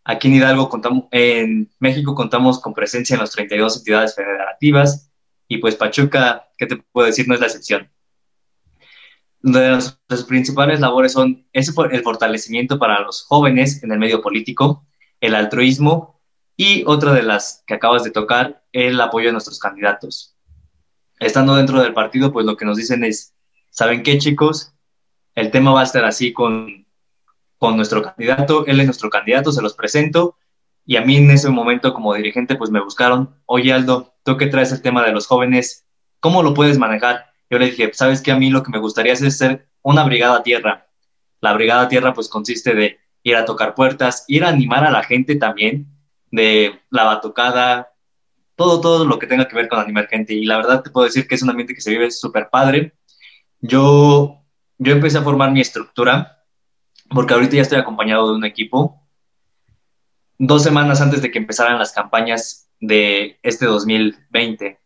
Aquí 0.04 0.28
en 0.28 0.34
Hidalgo, 0.34 0.68
contamos, 0.68 1.04
en 1.10 1.70
México, 1.78 2.14
contamos 2.14 2.60
con 2.60 2.72
presencia 2.72 3.14
en 3.14 3.20
las 3.20 3.32
32 3.32 3.78
entidades 3.78 4.14
federativas 4.14 5.08
y 5.48 5.58
pues 5.58 5.76
Pachuca, 5.76 6.50
¿qué 6.56 6.66
te 6.66 6.76
puedo 6.76 7.06
decir? 7.06 7.26
No 7.26 7.34
es 7.34 7.40
la 7.40 7.46
excepción. 7.46 7.90
Las, 9.40 9.98
principales 10.26 10.80
labores 10.80 11.12
son 11.12 11.46
el 11.52 12.02
fortalecimiento 12.02 12.78
para 12.78 13.00
los 13.00 13.22
jóvenes 13.22 13.82
en 13.82 13.92
el 13.92 13.98
medio 13.98 14.20
político, 14.20 14.86
el 15.20 15.34
altruismo 15.34 16.17
y 16.58 16.82
otra 16.86 17.12
de 17.12 17.22
las 17.22 17.62
que 17.68 17.74
acabas 17.74 18.02
de 18.02 18.10
tocar, 18.10 18.64
el 18.72 19.00
apoyo 19.00 19.26
de 19.28 19.32
nuestros 19.32 19.60
candidatos. 19.60 20.34
Estando 21.20 21.54
dentro 21.54 21.80
del 21.80 21.94
partido, 21.94 22.32
pues 22.32 22.44
lo 22.44 22.56
que 22.56 22.64
nos 22.64 22.76
dicen 22.76 23.04
es, 23.04 23.32
¿saben 23.70 24.02
qué 24.02 24.18
chicos? 24.18 24.74
El 25.36 25.52
tema 25.52 25.70
va 25.70 25.82
a 25.82 25.84
estar 25.84 26.04
así 26.04 26.32
con, 26.32 26.84
con 27.58 27.76
nuestro 27.76 28.02
candidato, 28.02 28.66
él 28.66 28.80
es 28.80 28.86
nuestro 28.86 29.08
candidato, 29.08 29.52
se 29.52 29.62
los 29.62 29.74
presento 29.74 30.36
y 30.84 30.96
a 30.96 31.02
mí 31.02 31.16
en 31.16 31.30
ese 31.30 31.48
momento 31.48 31.94
como 31.94 32.12
dirigente 32.14 32.56
pues 32.56 32.70
me 32.70 32.82
buscaron, 32.82 33.36
oye 33.46 33.72
Aldo, 33.72 34.14
tú 34.24 34.36
que 34.36 34.48
traes 34.48 34.72
el 34.72 34.82
tema 34.82 35.06
de 35.06 35.12
los 35.12 35.28
jóvenes, 35.28 35.86
¿cómo 36.18 36.42
lo 36.42 36.54
puedes 36.54 36.76
manejar? 36.76 37.26
Yo 37.48 37.60
le 37.60 37.66
dije, 37.66 37.92
¿sabes 37.94 38.20
qué? 38.20 38.32
A 38.32 38.36
mí 38.36 38.50
lo 38.50 38.64
que 38.64 38.72
me 38.72 38.80
gustaría 38.80 39.12
es 39.12 39.38
ser 39.38 39.68
una 39.82 40.02
brigada 40.02 40.42
tierra. 40.42 40.88
La 41.40 41.52
brigada 41.52 41.88
tierra 41.88 42.14
pues 42.14 42.28
consiste 42.28 42.74
de 42.74 42.98
ir 43.22 43.36
a 43.36 43.44
tocar 43.44 43.76
puertas, 43.76 44.24
ir 44.26 44.44
a 44.44 44.48
animar 44.48 44.84
a 44.84 44.90
la 44.90 45.04
gente 45.04 45.36
también, 45.36 45.97
de 46.30 46.80
la 46.90 47.04
batucada, 47.04 47.92
todo, 48.56 48.80
todo 48.80 49.04
lo 49.04 49.18
que 49.18 49.26
tenga 49.26 49.46
que 49.46 49.56
ver 49.56 49.68
con 49.68 49.78
animar 49.78 50.08
gente. 50.08 50.34
Y 50.34 50.44
la 50.44 50.56
verdad 50.56 50.82
te 50.82 50.90
puedo 50.90 51.06
decir 51.06 51.26
que 51.26 51.34
es 51.34 51.42
un 51.42 51.50
ambiente 51.50 51.74
que 51.74 51.80
se 51.80 51.90
vive 51.90 52.10
súper 52.10 52.48
padre. 52.50 52.94
Yo, 53.60 54.42
yo 54.78 54.92
empecé 54.92 55.18
a 55.18 55.22
formar 55.22 55.52
mi 55.52 55.60
estructura, 55.60 56.44
porque 57.10 57.34
ahorita 57.34 57.56
ya 57.56 57.62
estoy 57.62 57.78
acompañado 57.78 58.28
de 58.28 58.36
un 58.36 58.44
equipo. 58.44 59.06
Dos 60.38 60.62
semanas 60.62 61.00
antes 61.00 61.22
de 61.22 61.30
que 61.30 61.38
empezaran 61.38 61.78
las 61.78 61.92
campañas 61.92 62.68
de 62.80 63.38
este 63.42 63.66
2020. 63.66 64.78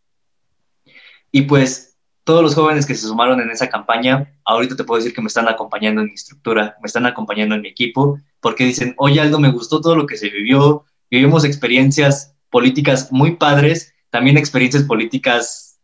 Y 1.31 1.43
pues 1.43 1.93
todos 2.25 2.43
los 2.43 2.55
jóvenes 2.55 2.87
que 2.87 2.95
se 2.95 3.07
sumaron 3.07 3.41
en 3.41 3.51
esa 3.51 3.69
campaña, 3.69 4.39
ahorita 4.45 4.77
te 4.77 4.85
puedo 4.85 4.99
decir 4.99 5.15
que 5.15 5.23
me 5.23 5.27
están 5.27 5.49
acompañando 5.49 6.03
en 6.03 6.09
mi 6.09 6.15
estructura, 6.15 6.77
me 6.81 6.87
están 6.87 7.07
acompañando 7.07 7.55
en 7.55 7.63
mi 7.63 7.69
equipo, 7.69 8.19
porque 8.41 8.65
dicen, 8.65 8.95
oye 8.99 9.21
Aldo, 9.21 9.41
me 9.41 9.51
gustó 9.51 9.81
todo 9.81 9.97
lo 9.97 10.07
que 10.07 10.17
se 10.17 10.29
vivió, 10.29 10.85
vivimos 11.13 11.45
experiencias 11.45 12.35
políticas 12.49 13.13
muy 13.13 13.37
padres, 13.37 13.93
también 14.09 14.39
experiencias 14.39 14.85
políticas 14.85 15.79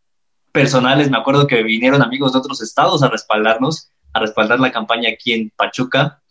personales, 0.51 1.11
me 1.11 1.17
acuerdo 1.17 1.45
que 1.45 1.61
vinieron 1.61 2.01
amigos 2.01 2.33
de 2.33 2.39
otros 2.39 2.61
estados 2.63 3.03
a 3.03 3.09
respaldarnos, 3.09 3.91
a 4.13 4.19
respaldar 4.19 4.59
la 4.59 4.71
campaña 4.71 5.09
aquí 5.09 5.33
en 5.33 5.51
Pachuca. 5.55 6.21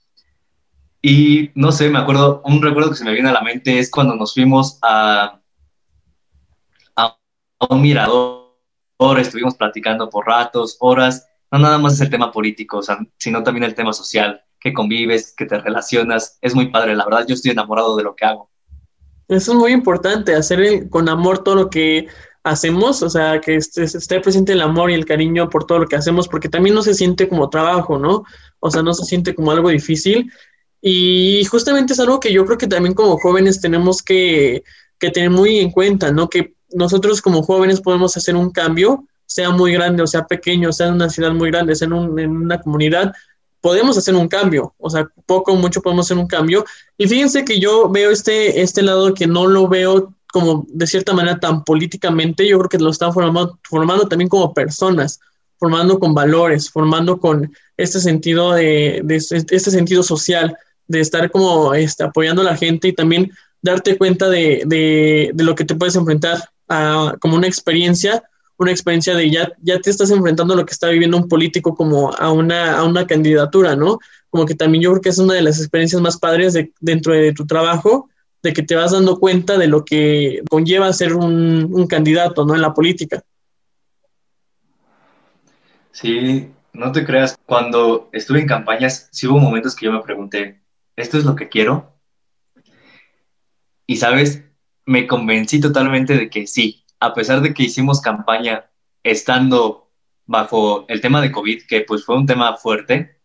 Y 1.01 1.53
no 1.55 1.71
sé, 1.71 1.89
me 1.91 2.01
acuerdo, 2.01 2.43
un 2.45 2.61
recuerdo 2.61 2.91
que 2.91 2.97
se 2.97 3.05
me 3.05 3.13
viene 3.13 3.29
a 3.29 3.33
la 3.33 3.43
mente 3.43 3.79
es 3.79 3.89
cuando 3.89 4.17
nos 4.17 4.35
fuimos 4.35 4.81
a, 4.83 5.41
a 6.97 7.17
un 7.71 7.81
mirador 7.81 8.49
estuvimos 9.21 9.55
platicando 9.55 10.11
por 10.11 10.27
ratos, 10.27 10.77
horas, 10.81 11.29
no 11.53 11.61
nada 11.61 11.79
más 11.79 11.95
es 11.95 12.01
el 12.01 12.11
tema 12.11 12.33
político, 12.33 12.81
sino 13.17 13.45
también 13.45 13.63
el 13.63 13.77
tema 13.77 13.93
social, 13.93 14.43
que 14.59 14.73
convives, 14.73 15.33
que 15.37 15.47
te 15.47 15.59
relacionas, 15.61 16.37
es 16.43 16.53
muy 16.57 16.67
padre, 16.67 16.97
la 16.97 17.05
verdad 17.05 17.25
yo 17.29 17.35
estoy 17.35 17.53
enamorado 17.53 17.97
de 17.97 18.03
lo 18.03 18.17
que 18.17 18.25
hago. 18.25 18.51
Eso 19.29 19.53
es 19.53 19.59
muy 19.59 19.73
importante, 19.73 20.35
hacer 20.35 20.89
con 20.89 21.09
amor 21.09 21.45
todo 21.45 21.55
lo 21.55 21.71
que 21.71 22.09
hacemos, 22.43 23.03
o 23.03 23.11
sea, 23.11 23.41
que 23.41 23.57
esté, 23.57 24.21
presente 24.21 24.53
el 24.53 24.63
amor 24.63 24.91
y 24.91 24.95
el 24.95 25.05
cariño 25.05 25.51
por 25.51 25.67
todo 25.67 25.81
lo 25.81 25.87
que 25.87 25.97
hacemos, 25.97 26.29
porque 26.29 26.49
también 26.49 26.75
no 26.75 26.83
se 26.83 26.95
siente 26.95 27.29
como 27.29 27.51
trabajo, 27.51 27.99
¿no? 27.99 28.25
O 28.61 28.71
sea, 28.71 28.83
no 28.83 28.95
se 28.95 29.05
siente 29.05 29.35
como 29.35 29.51
algo 29.51 29.69
difícil. 29.69 30.33
Y 30.81 31.45
justamente 31.45 31.93
es 31.93 32.01
algo 32.01 32.21
que 32.21 32.33
yo 32.33 32.47
creo 32.47 32.57
que 32.57 32.67
también 32.67 32.95
como 32.95 33.19
jóvenes 33.19 33.61
tenemos 33.61 34.03
que, 34.03 34.63
que 34.99 35.11
tener 35.11 35.31
muy 35.31 35.59
en 35.59 35.71
cuenta, 35.71 36.11
¿no? 36.11 36.31
Que 36.31 36.55
nosotros 36.71 37.21
como 37.21 37.43
jóvenes 37.43 37.81
podemos 37.81 38.17
hacer 38.17 38.37
un 38.37 38.51
cambio, 38.51 39.05
sea 39.27 39.51
muy 39.51 39.73
grande 39.73 40.03
o 40.03 40.07
sea 40.07 40.27
pequeño, 40.27 40.73
sea 40.73 40.89
en 40.89 40.95
una 40.95 41.11
ciudad 41.11 41.33
muy 41.33 41.51
grande, 41.51 41.75
sea 41.75 41.87
en, 41.89 42.19
en 42.19 42.31
una 42.31 42.61
comunidad, 42.61 43.13
podemos 43.61 43.99
hacer 43.99 44.15
un 44.15 44.29
cambio, 44.29 44.75
o 44.79 44.91
sea, 44.91 45.09
poco 45.27 45.53
o 45.53 45.57
mucho 45.57 45.81
podemos 45.83 46.07
hacer 46.07 46.19
un 46.19 46.27
cambio. 46.27 46.65
Y 46.97 47.07
fíjense 47.07 47.45
que 47.45 47.59
yo 47.59 47.89
veo 47.89 48.11
este, 48.11 48.61
este 48.61 48.83
lado 48.83 49.15
que 49.15 49.27
no 49.27 49.47
lo 49.47 49.69
veo 49.69 50.15
como 50.33 50.67
de 50.69 50.87
cierta 50.87 51.15
manera 51.15 51.41
tan 51.41 51.65
políticamente, 51.65 52.47
yo 52.47 52.59
creo 52.59 52.69
que 52.69 52.79
lo 52.79 52.91
están 52.91 53.13
formando, 53.13 53.59
formando 53.63 54.07
también 54.07 54.29
como 54.29 54.53
personas, 54.53 55.21
formando 55.59 55.99
con 55.99 56.15
valores, 56.15 56.71
formando 56.71 57.19
con 57.19 57.53
este 57.77 58.01
sentido 58.01 58.53
de, 58.53 59.01
de 59.05 59.17
este 59.17 59.71
sentido 59.71 60.03
social, 60.03 60.57
de 60.87 61.01
estar 61.01 61.31
como 61.31 61.75
este, 61.75 62.05
apoyando 62.05 62.43
a 62.43 62.47
la 62.47 62.57
gente 62.57 62.89
y 62.89 62.93
también 62.95 63.33
darte 63.63 63.97
cuenta 63.99 64.29
de, 64.29 64.63
de, 64.67 65.31
de 65.35 65.45
lo 65.45 65.55
que 65.55 65.65
te 65.65 65.75
puedes 65.75 65.97
enfrentar 65.97 66.39
como 67.21 67.37
una 67.37 67.47
experiencia, 67.47 68.23
una 68.59 68.73
experiencia 68.73 69.15
de 69.15 69.31
ya, 69.31 69.53
ya 69.63 69.79
te 69.81 69.91
estás 69.91 70.11
enfrentando 70.11 70.55
a 70.55 70.57
lo 70.57 70.67
que 70.67 70.73
está 70.73 70.89
viviendo 70.89 71.17
un 71.17 71.29
político 71.29 71.75
como 71.75 72.13
a 72.15 72.33
una, 72.33 72.79
a 72.79 72.85
una 72.85 73.07
candidatura, 73.07 73.77
¿no? 73.77 73.99
Como 74.31 74.45
que 74.45 74.55
también 74.55 74.83
yo 74.83 74.91
creo 74.91 75.03
que 75.03 75.09
es 75.09 75.19
una 75.19 75.35
de 75.35 75.43
las 75.43 75.59
experiencias 75.59 76.03
más 76.03 76.19
padres 76.19 76.53
de, 76.53 76.73
dentro 76.81 77.15
de 77.15 77.33
tu 77.33 77.47
trabajo, 77.47 78.11
de 78.43 78.53
que 78.53 78.63
te 78.63 78.75
vas 78.75 78.93
dando 78.93 79.19
cuenta 79.19 79.57
de 79.59 79.69
lo 79.69 79.85
que 79.85 80.43
conlleva 80.51 80.93
ser 80.93 81.15
un, 81.15 81.69
un 81.73 81.87
candidato, 81.87 82.45
¿no? 82.45 82.55
En 82.55 82.63
la 82.63 82.75
política. 82.75 83.23
Sí, 85.93 86.51
no 86.73 86.93
te 86.93 87.05
creas, 87.05 87.37
cuando 87.47 88.09
estuve 88.13 88.41
en 88.41 88.47
campañas, 88.47 89.09
sí 89.11 89.27
hubo 89.27 89.39
momentos 89.39 89.75
que 89.75 89.87
yo 89.87 89.93
me 89.93 90.03
pregunté, 90.03 90.63
¿esto 90.97 91.19
es 91.19 91.25
lo 91.25 91.35
que 91.35 91.49
quiero? 91.49 91.93
Y 93.87 93.97
sabes, 93.97 94.45
me 94.85 95.07
convencí 95.07 95.61
totalmente 95.61 96.17
de 96.17 96.31
que 96.31 96.47
sí, 96.47 96.85
a 97.01 97.15
pesar 97.15 97.41
de 97.41 97.55
que 97.55 97.65
hicimos 97.65 98.01
campaña 98.01 98.71
estando 99.03 99.91
bajo 100.27 100.85
el 100.89 101.01
tema 101.01 101.21
de 101.21 101.33
COVID, 101.33 101.63
que 101.67 101.81
pues 101.83 102.05
fue 102.05 102.17
un 102.17 102.27
tema 102.27 102.57
fuerte, 102.57 103.19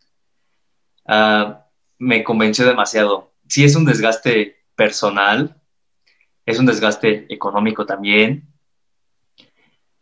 ah, 1.06 1.66
me 1.98 2.24
convenció 2.24 2.66
demasiado. 2.66 3.32
Sí 3.48 3.64
es 3.64 3.76
un 3.76 3.84
desgaste 3.84 4.64
personal, 4.74 5.60
es 6.46 6.58
un 6.58 6.66
desgaste 6.66 7.26
económico 7.32 7.86
también, 7.86 8.48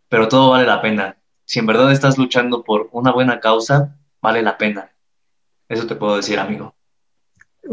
pero 0.08 0.28
todo 0.28 0.50
vale 0.50 0.66
la 0.66 0.80
pena. 0.80 1.18
Si 1.44 1.58
en 1.58 1.66
verdad 1.66 1.90
estás 1.92 2.18
luchando 2.18 2.62
por 2.62 2.88
una 2.92 3.12
buena 3.12 3.40
causa, 3.40 3.98
vale 4.20 4.42
la 4.42 4.56
pena. 4.56 4.92
Eso 5.68 5.86
te 5.86 5.96
puedo 5.96 6.16
decir, 6.16 6.38
amigo. 6.38 6.74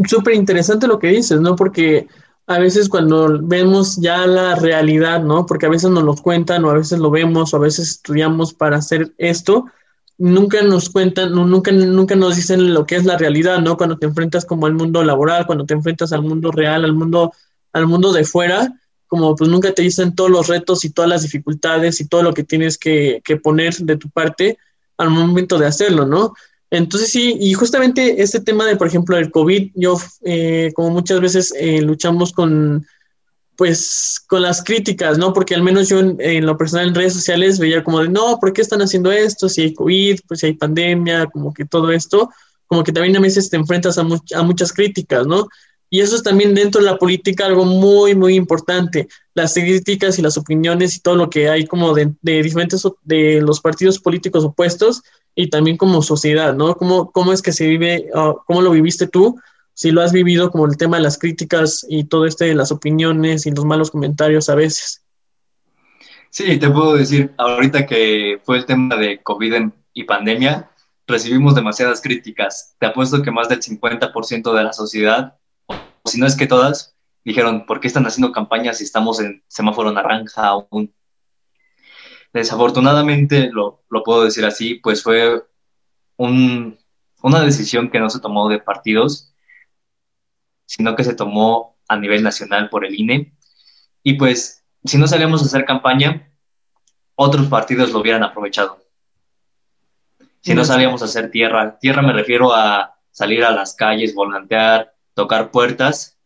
Súper 0.06 0.36
interesante 0.36 0.88
lo 0.88 1.00
que 1.00 1.08
dices, 1.08 1.40
¿no? 1.42 1.56
Porque 1.56 2.08
a 2.50 2.58
veces 2.58 2.90
cuando 2.90 3.40
vemos 3.44 3.98
ya 3.98 4.26
la 4.26 4.56
realidad, 4.56 5.22
¿no? 5.22 5.46
Porque 5.46 5.68
a 5.68 5.70
veces 5.70 5.92
nos 5.92 6.04
lo 6.04 6.16
cuentan 6.16 6.66
o 6.66 6.72
a 6.72 6.74
veces 6.74 6.98
lo 6.98 7.12
vemos 7.12 7.54
o 7.54 7.58
a 7.58 7.60
veces 7.60 7.92
estudiamos 7.92 8.56
para 8.56 8.78
hacer 8.78 9.14
esto, 9.20 9.68
nunca 10.18 10.64
nos 10.64 10.90
cuentan, 10.90 11.32
nunca, 11.32 11.72
nunca 11.72 12.16
nos 12.16 12.38
dicen 12.38 12.74
lo 12.74 12.88
que 12.88 12.96
es 12.96 13.06
la 13.06 13.20
realidad, 13.20 13.60
¿no? 13.62 13.78
Cuando 13.78 14.00
te 14.00 14.08
enfrentas 14.08 14.46
como 14.46 14.66
al 14.66 14.74
mundo 14.74 15.04
laboral, 15.04 15.46
cuando 15.46 15.68
te 15.68 15.76
enfrentas 15.76 16.12
al 16.12 16.24
mundo 16.24 16.52
real, 16.52 16.86
al 16.86 16.94
mundo, 16.94 17.34
al 17.72 17.86
mundo 17.86 18.12
de 18.14 18.26
fuera, 18.26 18.74
como 19.06 19.36
pues 19.36 19.48
nunca 19.48 19.72
te 19.72 19.84
dicen 19.84 20.16
todos 20.16 20.32
los 20.32 20.48
retos 20.48 20.84
y 20.86 20.90
todas 20.90 21.08
las 21.08 21.22
dificultades 21.22 22.02
y 22.02 22.08
todo 22.08 22.24
lo 22.24 22.34
que 22.34 22.44
tienes 22.44 22.80
que, 22.80 23.22
que 23.24 23.38
poner 23.38 23.76
de 23.76 23.96
tu 23.96 24.10
parte 24.10 24.58
al 24.98 25.12
momento 25.12 25.60
de 25.60 25.68
hacerlo, 25.68 26.08
¿no? 26.08 26.34
Entonces 26.72 27.12
sí, 27.12 27.36
y 27.40 27.54
justamente 27.54 28.22
este 28.22 28.40
tema 28.40 28.66
de, 28.66 28.76
por 28.76 28.88
ejemplo, 28.88 29.18
el 29.18 29.32
COVID, 29.32 29.72
yo 29.76 29.98
eh, 30.24 30.72
como 30.76 30.92
muchas 30.92 31.20
veces 31.20 31.54
eh, 31.58 31.82
luchamos 31.82 32.32
con, 32.32 32.86
pues, 33.56 34.22
con 34.28 34.44
las 34.44 34.64
críticas, 34.64 35.18
¿no? 35.18 35.34
Porque 35.34 35.56
al 35.56 35.64
menos 35.64 35.90
yo 35.90 36.00
en, 36.00 36.46
lo 36.46 36.58
personal 36.58 36.90
en 36.90 36.96
redes 36.96 37.14
sociales 37.14 37.58
veía 37.58 37.84
como 37.84 38.02
de, 38.02 38.10
no, 38.10 38.38
¿por 38.40 38.54
qué 38.54 38.62
están 38.62 38.82
haciendo 38.82 39.12
esto? 39.12 39.50
Si 39.50 39.62
hay 39.62 39.74
COVID, 39.74 40.20
pues 40.28 40.42
si 40.42 40.46
hay 40.46 40.54
pandemia, 40.54 41.26
como 41.26 41.54
que 41.54 41.66
todo 41.66 41.92
esto, 41.92 42.30
como 42.68 42.84
que 42.84 42.92
también 42.92 43.18
a 43.18 43.20
veces 43.20 43.50
te 43.50 43.58
enfrentas 43.58 43.98
a, 43.98 44.04
muchas 44.44 44.72
críticas, 44.72 45.26
¿no? 45.26 45.48
Y 45.90 46.02
eso 46.02 46.16
es 46.16 46.22
también 46.22 46.54
dentro 46.54 46.82
de 46.82 46.86
la 46.86 47.00
política 47.00 47.48
algo 47.48 47.66
muy, 47.66 48.14
muy 48.14 48.36
importante. 48.36 49.08
Las 49.34 49.56
críticas 49.56 50.20
y 50.20 50.22
las 50.22 50.38
opiniones 50.38 50.96
y 50.96 51.00
todo 51.00 51.16
lo 51.16 51.32
que 51.32 51.50
hay 51.50 51.66
como 51.66 51.96
de 51.96 52.14
diferentes, 52.22 52.84
de 53.02 53.42
los 53.42 53.60
partidos 53.60 53.98
políticos 53.98 54.44
opuestos, 54.44 55.02
y 55.40 55.50
también 55.50 55.78
como 55.78 56.02
sociedad, 56.02 56.54
¿no? 56.54 56.76
¿Cómo, 56.76 57.14
cómo 57.14 57.32
es 57.32 57.42
que 57.42 57.54
se 57.54 57.66
vive, 57.66 58.10
cómo 58.46 58.62
lo 58.62 58.72
viviste 58.72 59.08
tú? 59.08 59.38
O 59.38 59.42
si 59.74 59.92
lo 59.92 60.02
has 60.02 60.12
vivido 60.12 60.52
como 60.52 60.66
el 60.66 60.76
tema 60.76 60.98
de 60.98 61.04
las 61.04 61.18
críticas 61.18 61.86
y 61.88 62.04
todo 62.04 62.26
este 62.26 62.44
de 62.44 62.56
las 62.56 62.74
opiniones 62.74 63.46
y 63.46 63.52
los 63.52 63.64
malos 63.64 63.90
comentarios 63.90 64.50
a 64.50 64.56
veces. 64.56 65.02
Sí, 66.30 66.60
te 66.60 66.70
puedo 66.70 66.96
decir, 66.96 67.34
ahorita 67.38 67.86
que 67.86 68.42
fue 68.44 68.58
el 68.58 68.66
tema 68.66 68.98
de 68.98 69.24
COVID 69.24 69.70
y 69.94 70.04
pandemia, 70.04 70.72
recibimos 71.08 71.56
demasiadas 71.56 72.02
críticas. 72.02 72.76
Te 72.78 72.88
apuesto 72.88 73.22
que 73.22 73.32
más 73.32 73.48
del 73.48 73.62
50% 73.62 74.54
de 74.54 74.64
la 74.66 74.74
sociedad, 74.74 75.38
o 75.68 76.10
si 76.10 76.20
no 76.20 76.28
es 76.28 76.36
que 76.36 76.48
todas, 76.48 76.98
dijeron, 77.24 77.66
¿por 77.66 77.80
qué 77.80 77.88
están 77.88 78.06
haciendo 78.06 78.34
campañas 78.34 78.80
si 78.80 78.84
estamos 78.84 79.22
en 79.22 79.42
semáforo 79.48 79.94
naranja 79.94 80.48
aún? 80.48 80.94
Desafortunadamente, 82.34 83.50
lo, 83.52 83.84
lo 83.90 84.04
puedo 84.04 84.24
decir 84.24 84.46
así, 84.46 84.76
pues 84.76 85.04
fue 85.04 85.44
un, 86.18 86.78
una 87.22 87.42
decisión 87.42 87.90
que 87.90 88.00
no 88.00 88.10
se 88.10 88.20
tomó 88.20 88.50
de 88.50 88.60
partidos, 88.60 89.34
sino 90.66 90.96
que 90.96 91.04
se 91.04 91.16
tomó 91.16 91.78
a 91.88 91.98
nivel 91.98 92.24
nacional 92.24 92.70
por 92.70 92.86
el 92.86 93.00
INE. 93.00 93.36
Y 94.04 94.14
pues, 94.14 94.64
si 94.84 94.98
no 94.98 95.08
salíamos 95.08 95.42
a 95.42 95.46
hacer 95.46 95.66
campaña, 95.66 96.32
otros 97.16 97.48
partidos 97.48 97.92
lo 97.92 98.00
hubieran 98.00 98.24
aprovechado. 98.24 98.80
Si 100.42 100.54
no 100.54 100.64
salíamos 100.64 101.02
a 101.02 101.06
hacer 101.06 101.32
tierra, 101.32 101.78
tierra 101.80 102.02
me 102.02 102.14
refiero 102.14 102.54
a 102.54 102.98
salir 103.12 103.44
a 103.44 103.52
las 103.52 103.76
calles, 103.76 104.16
volantear, 104.16 104.96
tocar 105.14 105.52
puertas, 105.52 106.18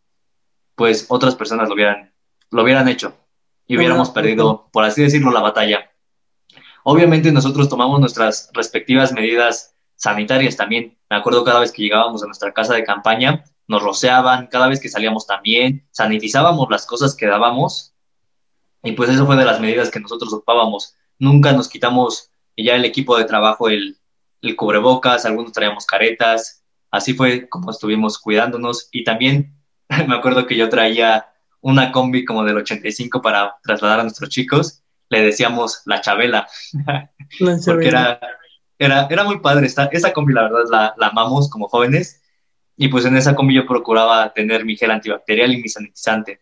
pues 0.75 1.07
otras 1.10 1.36
personas 1.36 1.67
lo 1.67 1.75
hubieran, 1.75 2.13
lo 2.51 2.62
hubieran 2.62 2.88
hecho 2.88 3.17
y 3.65 3.77
hubiéramos 3.77 4.12
perdido, 4.12 4.69
por 4.72 4.83
así 4.83 5.01
decirlo, 5.01 5.31
la 5.31 5.41
batalla. 5.41 5.89
Obviamente 6.83 7.31
nosotros 7.31 7.69
tomamos 7.69 7.99
nuestras 7.99 8.49
respectivas 8.53 9.13
medidas 9.13 9.75
sanitarias 9.95 10.57
también. 10.57 10.97
Me 11.09 11.17
acuerdo 11.17 11.43
cada 11.43 11.59
vez 11.59 11.71
que 11.71 11.83
llegábamos 11.83 12.23
a 12.23 12.25
nuestra 12.25 12.53
casa 12.53 12.73
de 12.73 12.83
campaña, 12.83 13.43
nos 13.67 13.81
roceaban, 13.81 14.47
cada 14.47 14.67
vez 14.67 14.79
que 14.79 14.89
salíamos 14.89 15.25
también, 15.25 15.87
sanitizábamos 15.91 16.67
las 16.69 16.85
cosas 16.85 17.15
que 17.15 17.27
dábamos 17.27 17.93
y 18.83 18.91
pues 18.91 19.09
eso 19.09 19.25
fue 19.25 19.37
de 19.37 19.45
las 19.45 19.61
medidas 19.61 19.89
que 19.89 20.01
nosotros 20.01 20.33
ocupábamos. 20.33 20.95
Nunca 21.17 21.53
nos 21.53 21.69
quitamos 21.69 22.29
ya 22.57 22.75
el 22.75 22.85
equipo 22.85 23.17
de 23.17 23.23
trabajo 23.23 23.69
el, 23.69 23.97
el 24.41 24.55
cubrebocas, 24.55 25.25
algunos 25.25 25.53
traíamos 25.53 25.85
caretas, 25.85 26.63
así 26.91 27.13
fue 27.13 27.47
como 27.47 27.71
estuvimos 27.71 28.19
cuidándonos 28.19 28.89
y 28.91 29.05
también 29.05 29.55
me 30.07 30.15
acuerdo 30.15 30.45
que 30.45 30.57
yo 30.57 30.67
traía 30.69 31.27
una 31.61 31.93
combi 31.93 32.25
como 32.25 32.43
del 32.43 32.57
85 32.57 33.21
para 33.21 33.55
trasladar 33.63 34.01
a 34.01 34.03
nuestros 34.03 34.29
chicos, 34.29 34.82
le 35.10 35.22
decíamos 35.24 35.81
la 35.86 36.01
chabela, 36.01 36.48
porque 37.65 37.88
era, 37.88 38.19
era, 38.77 39.07
era 39.10 39.24
muy 39.24 39.39
padre, 39.39 39.67
esta, 39.67 39.86
esa 39.86 40.13
combi 40.13 40.33
la 40.33 40.43
verdad 40.43 40.63
la, 40.69 40.93
la 40.98 41.07
amamos 41.07 41.50
como 41.50 41.67
jóvenes. 41.67 42.19
Y 42.75 42.88
pues 42.88 43.05
en 43.05 43.15
esa 43.15 43.36
combi 43.36 43.53
yo 43.53 43.67
procuraba 43.67 44.33
tener 44.33 44.65
mi 44.65 44.75
gel 44.75 44.91
antibacterial 44.91 45.53
y 45.53 45.62
mi 45.62 45.69
sanitizante. 45.69 46.39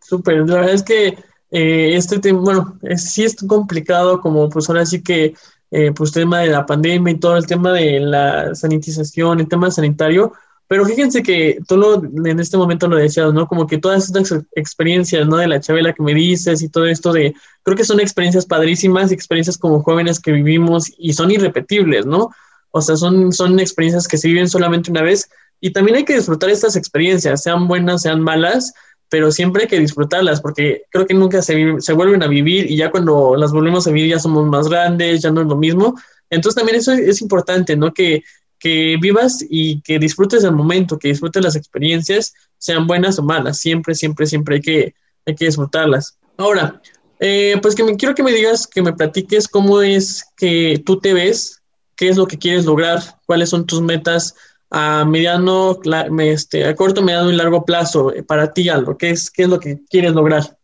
Súper, 0.00 0.46
la 0.46 0.56
verdad 0.56 0.74
es 0.74 0.82
que 0.82 1.18
eh, 1.50 1.96
este 1.96 2.18
tema, 2.18 2.40
bueno, 2.40 2.78
sí 2.96 3.24
es 3.24 3.36
complicado 3.46 4.20
como 4.20 4.48
pues 4.48 4.68
ahora 4.68 4.84
sí 4.84 5.02
que 5.02 5.34
eh, 5.70 5.92
pues 5.92 6.12
tema 6.12 6.40
de 6.40 6.48
la 6.48 6.66
pandemia 6.66 7.12
y 7.12 7.18
todo 7.18 7.36
el 7.36 7.46
tema 7.46 7.72
de 7.72 8.00
la 8.00 8.54
sanitización, 8.54 9.40
el 9.40 9.48
tema 9.48 9.70
sanitario, 9.70 10.32
pero 10.68 10.84
fíjense 10.84 11.22
que 11.22 11.58
tú 11.66 11.78
lo, 11.78 12.02
en 12.04 12.38
este 12.38 12.58
momento 12.58 12.88
lo 12.88 12.96
decías, 12.96 13.32
¿no? 13.32 13.48
Como 13.48 13.66
que 13.66 13.78
todas 13.78 14.04
estas 14.04 14.44
experiencias, 14.54 15.26
¿no? 15.26 15.38
De 15.38 15.48
la 15.48 15.60
Chabela 15.60 15.94
que 15.94 16.02
me 16.02 16.12
dices 16.12 16.60
y 16.60 16.68
todo 16.68 16.84
esto 16.84 17.10
de, 17.14 17.34
creo 17.62 17.74
que 17.74 17.84
son 17.84 18.00
experiencias 18.00 18.44
padrísimas, 18.44 19.10
experiencias 19.10 19.56
como 19.56 19.82
jóvenes 19.82 20.20
que 20.20 20.30
vivimos 20.30 20.92
y 20.98 21.14
son 21.14 21.30
irrepetibles, 21.30 22.04
¿no? 22.04 22.30
O 22.70 22.82
sea, 22.82 22.96
son, 22.96 23.32
son 23.32 23.58
experiencias 23.58 24.06
que 24.06 24.18
se 24.18 24.28
viven 24.28 24.46
solamente 24.46 24.90
una 24.90 25.00
vez 25.00 25.30
y 25.58 25.70
también 25.70 25.96
hay 25.96 26.04
que 26.04 26.16
disfrutar 26.16 26.50
estas 26.50 26.76
experiencias, 26.76 27.42
sean 27.42 27.66
buenas, 27.66 28.02
sean 28.02 28.20
malas, 28.20 28.74
pero 29.08 29.32
siempre 29.32 29.62
hay 29.62 29.68
que 29.68 29.80
disfrutarlas 29.80 30.42
porque 30.42 30.82
creo 30.90 31.06
que 31.06 31.14
nunca 31.14 31.40
se, 31.40 31.80
se 31.80 31.92
vuelven 31.94 32.22
a 32.22 32.26
vivir 32.26 32.70
y 32.70 32.76
ya 32.76 32.90
cuando 32.90 33.36
las 33.36 33.52
volvemos 33.52 33.86
a 33.86 33.90
vivir 33.90 34.10
ya 34.10 34.18
somos 34.18 34.46
más 34.46 34.68
grandes, 34.68 35.22
ya 35.22 35.30
no 35.30 35.40
es 35.40 35.46
lo 35.46 35.56
mismo. 35.56 35.98
Entonces 36.28 36.56
también 36.56 36.76
eso 36.76 36.92
es 36.92 37.22
importante, 37.22 37.74
¿no? 37.74 37.94
Que, 37.94 38.22
que 38.58 38.96
vivas 39.00 39.44
y 39.48 39.80
que 39.82 39.98
disfrutes 39.98 40.44
el 40.44 40.52
momento, 40.52 40.98
que 40.98 41.08
disfrutes 41.08 41.42
las 41.42 41.56
experiencias, 41.56 42.34
sean 42.58 42.86
buenas 42.86 43.18
o 43.18 43.22
malas. 43.22 43.58
Siempre, 43.58 43.94
siempre, 43.94 44.26
siempre 44.26 44.56
hay 44.56 44.60
que, 44.60 44.94
hay 45.26 45.34
que 45.34 45.46
disfrutarlas. 45.46 46.18
Ahora, 46.36 46.80
eh, 47.20 47.58
pues 47.62 47.74
que 47.74 47.84
me, 47.84 47.96
quiero 47.96 48.14
que 48.14 48.22
me 48.22 48.32
digas, 48.32 48.66
que 48.66 48.82
me 48.82 48.92
platiques 48.92 49.48
cómo 49.48 49.82
es 49.82 50.24
que 50.36 50.82
tú 50.84 51.00
te 51.00 51.14
ves, 51.14 51.62
qué 51.96 52.08
es 52.08 52.16
lo 52.16 52.26
que 52.26 52.38
quieres 52.38 52.64
lograr, 52.64 53.00
cuáles 53.26 53.50
son 53.50 53.66
tus 53.66 53.80
metas 53.80 54.34
a 54.70 55.04
mediano, 55.04 55.78
este, 56.18 56.66
a 56.66 56.74
corto, 56.74 57.02
mediano 57.02 57.30
y 57.30 57.36
largo 57.36 57.64
plazo 57.64 58.12
eh, 58.12 58.22
para 58.22 58.52
ti, 58.52 58.68
algo. 58.68 58.96
¿Qué 58.96 59.10
es, 59.10 59.30
qué 59.30 59.44
es 59.44 59.48
lo 59.48 59.58
que 59.58 59.80
quieres 59.88 60.12
lograr? 60.12 60.58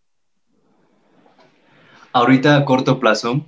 Ahorita 2.13 2.57
a 2.57 2.65
corto 2.65 3.01
plazo, 3.01 3.47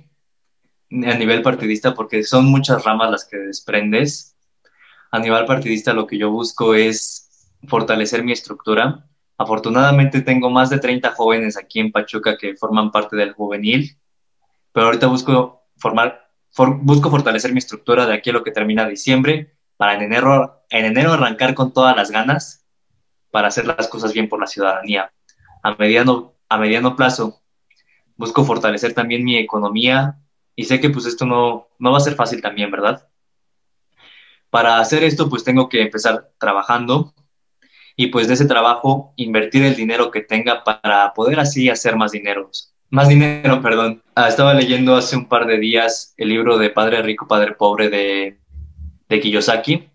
a 0.91 1.13
nivel 1.15 1.41
partidista, 1.41 1.93
porque 1.93 2.23
son 2.23 2.45
muchas 2.45 2.83
ramas 2.83 3.11
las 3.11 3.25
que 3.25 3.37
desprendes, 3.37 4.35
a 5.11 5.19
nivel 5.19 5.45
partidista 5.45 5.93
lo 5.93 6.07
que 6.07 6.17
yo 6.17 6.29
busco 6.31 6.73
es 6.73 7.55
fortalecer 7.67 8.23
mi 8.23 8.31
estructura. 8.31 9.07
Afortunadamente 9.37 10.21
tengo 10.21 10.49
más 10.49 10.69
de 10.69 10.79
30 10.79 11.11
jóvenes 11.13 11.57
aquí 11.57 11.79
en 11.79 11.91
Pachuca 11.91 12.37
que 12.37 12.55
forman 12.55 12.91
parte 12.91 13.15
del 13.15 13.33
juvenil, 13.33 13.97
pero 14.71 14.87
ahorita 14.87 15.07
busco 15.07 15.63
formar, 15.77 16.29
busco 16.81 17.09
fortalecer 17.09 17.51
mi 17.51 17.59
estructura 17.59 18.05
de 18.05 18.13
aquí 18.13 18.31
a 18.31 18.33
lo 18.33 18.43
que 18.43 18.51
termina 18.51 18.87
diciembre 18.87 19.57
para 19.77 19.93
en 19.93 20.01
enero, 20.01 20.63
en 20.69 20.85
enero 20.85 21.13
arrancar 21.13 21.53
con 21.53 21.71
todas 21.71 21.95
las 21.95 22.11
ganas 22.11 22.65
para 23.31 23.47
hacer 23.47 23.67
las 23.67 23.87
cosas 23.87 24.13
bien 24.13 24.27
por 24.27 24.39
la 24.39 24.47
ciudadanía. 24.47 25.11
A 25.63 25.75
mediano, 25.75 26.33
a 26.49 26.57
mediano 26.57 26.95
plazo 26.95 27.41
busco 28.15 28.43
fortalecer 28.43 28.93
también 28.93 29.23
mi 29.23 29.37
economía 29.37 30.19
y 30.55 30.65
sé 30.65 30.79
que 30.79 30.89
pues 30.89 31.05
esto 31.05 31.25
no, 31.25 31.67
no 31.77 31.91
va 31.91 31.97
a 31.97 32.01
ser 32.01 32.15
fácil 32.15 32.41
también, 32.41 32.71
¿verdad? 32.71 33.07
Para 34.49 34.79
hacer 34.79 35.03
esto, 35.03 35.29
pues 35.29 35.43
tengo 35.43 35.69
que 35.69 35.81
empezar 35.81 36.31
trabajando 36.37 37.13
y 37.95 38.07
pues 38.07 38.27
de 38.27 38.35
ese 38.35 38.45
trabajo 38.45 39.13
invertir 39.15 39.63
el 39.63 39.75
dinero 39.75 40.11
que 40.11 40.21
tenga 40.21 40.63
para 40.63 41.13
poder 41.13 41.39
así 41.39 41.69
hacer 41.69 41.95
más 41.95 42.11
dinero. 42.11 42.49
Más 42.89 43.09
dinero, 43.09 43.61
perdón. 43.63 44.03
Ah, 44.15 44.27
estaba 44.27 44.53
leyendo 44.53 44.95
hace 44.95 45.17
un 45.17 45.27
par 45.27 45.47
de 45.47 45.57
días 45.57 46.13
el 46.17 46.29
libro 46.29 46.57
de 46.57 46.69
Padre 46.69 47.01
Rico, 47.01 47.27
Padre 47.27 47.53
Pobre 47.53 47.89
de, 47.89 48.39
de 49.09 49.19
Kiyosaki. 49.19 49.89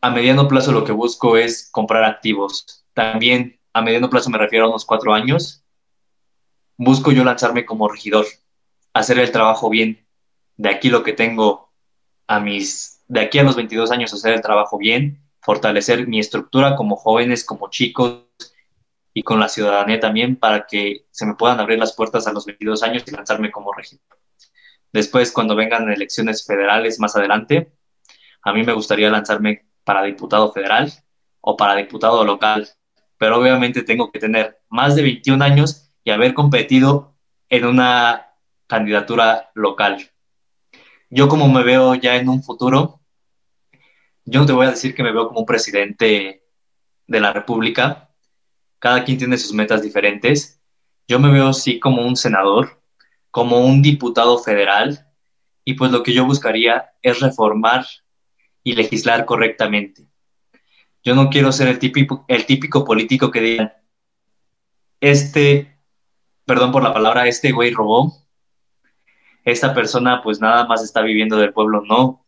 A 0.00 0.10
mediano 0.10 0.48
plazo 0.48 0.72
lo 0.72 0.84
que 0.84 0.92
busco 0.92 1.36
es 1.36 1.70
comprar 1.70 2.04
activos. 2.04 2.84
También 2.92 3.58
a 3.72 3.82
mediano 3.82 4.10
plazo 4.10 4.30
me 4.30 4.38
refiero 4.38 4.66
a 4.66 4.68
unos 4.68 4.84
cuatro 4.84 5.14
años. 5.14 5.64
Busco 6.76 7.12
yo 7.12 7.24
lanzarme 7.24 7.64
como 7.64 7.88
regidor, 7.88 8.26
hacer 8.92 9.18
el 9.20 9.30
trabajo 9.30 9.70
bien. 9.70 10.06
De 10.56 10.68
aquí 10.68 10.90
lo 10.90 11.04
que 11.04 11.12
tengo 11.12 11.72
a 12.26 12.40
mis 12.40 12.93
de 13.08 13.20
aquí 13.20 13.38
a 13.38 13.42
los 13.42 13.56
22 13.56 13.90
años 13.90 14.12
hacer 14.12 14.34
el 14.34 14.40
trabajo 14.40 14.78
bien, 14.78 15.22
fortalecer 15.40 16.06
mi 16.06 16.18
estructura 16.18 16.74
como 16.76 16.96
jóvenes, 16.96 17.44
como 17.44 17.68
chicos 17.70 18.24
y 19.12 19.22
con 19.22 19.38
la 19.38 19.48
ciudadanía 19.48 20.00
también 20.00 20.36
para 20.36 20.66
que 20.66 21.06
se 21.10 21.26
me 21.26 21.34
puedan 21.34 21.60
abrir 21.60 21.78
las 21.78 21.94
puertas 21.94 22.26
a 22.26 22.32
los 22.32 22.46
22 22.46 22.82
años 22.82 23.04
y 23.06 23.10
lanzarme 23.10 23.50
como 23.50 23.72
regidor. 23.72 24.18
Después, 24.92 25.32
cuando 25.32 25.54
vengan 25.54 25.90
elecciones 25.90 26.46
federales 26.46 26.98
más 26.98 27.16
adelante, 27.16 27.72
a 28.42 28.52
mí 28.52 28.62
me 28.62 28.72
gustaría 28.72 29.10
lanzarme 29.10 29.66
para 29.84 30.02
diputado 30.02 30.52
federal 30.52 30.92
o 31.40 31.56
para 31.56 31.76
diputado 31.76 32.24
local, 32.24 32.68
pero 33.18 33.38
obviamente 33.38 33.82
tengo 33.82 34.10
que 34.10 34.18
tener 34.18 34.60
más 34.68 34.96
de 34.96 35.02
21 35.02 35.44
años 35.44 35.90
y 36.04 36.10
haber 36.10 36.32
competido 36.32 37.16
en 37.48 37.66
una 37.66 38.34
candidatura 38.66 39.50
local 39.54 40.10
yo 41.14 41.28
como 41.28 41.48
me 41.48 41.62
veo 41.62 41.94
ya 41.94 42.16
en 42.16 42.28
un 42.28 42.42
futuro, 42.42 43.00
yo 44.24 44.40
no 44.40 44.46
te 44.46 44.52
voy 44.52 44.66
a 44.66 44.70
decir 44.70 44.96
que 44.96 45.04
me 45.04 45.12
veo 45.12 45.28
como 45.28 45.40
un 45.40 45.46
presidente 45.46 46.42
de 47.06 47.20
la 47.20 47.32
República, 47.32 48.10
cada 48.80 49.04
quien 49.04 49.18
tiene 49.18 49.38
sus 49.38 49.52
metas 49.52 49.80
diferentes, 49.80 50.60
yo 51.06 51.20
me 51.20 51.30
veo 51.30 51.52
sí 51.52 51.78
como 51.78 52.04
un 52.04 52.16
senador, 52.16 52.82
como 53.30 53.64
un 53.64 53.80
diputado 53.80 54.38
federal, 54.38 55.06
y 55.64 55.74
pues 55.74 55.92
lo 55.92 56.02
que 56.02 56.12
yo 56.12 56.26
buscaría 56.26 56.90
es 57.00 57.20
reformar 57.20 57.86
y 58.64 58.74
legislar 58.74 59.24
correctamente. 59.24 60.08
Yo 61.04 61.14
no 61.14 61.30
quiero 61.30 61.52
ser 61.52 61.68
el 61.68 61.78
típico, 61.78 62.24
el 62.26 62.44
político 62.84 63.30
que 63.30 63.40
diga, 63.40 63.82
este, 64.98 65.78
perdón 66.44 66.72
por 66.72 66.82
la 66.82 66.92
palabra, 66.92 67.28
este 67.28 67.52
güey 67.52 67.70
robó, 67.70 68.23
esta 69.44 69.74
persona 69.74 70.22
pues 70.22 70.40
nada 70.40 70.66
más 70.66 70.82
está 70.82 71.02
viviendo 71.02 71.36
del 71.36 71.52
pueblo, 71.52 71.82
no, 71.86 72.26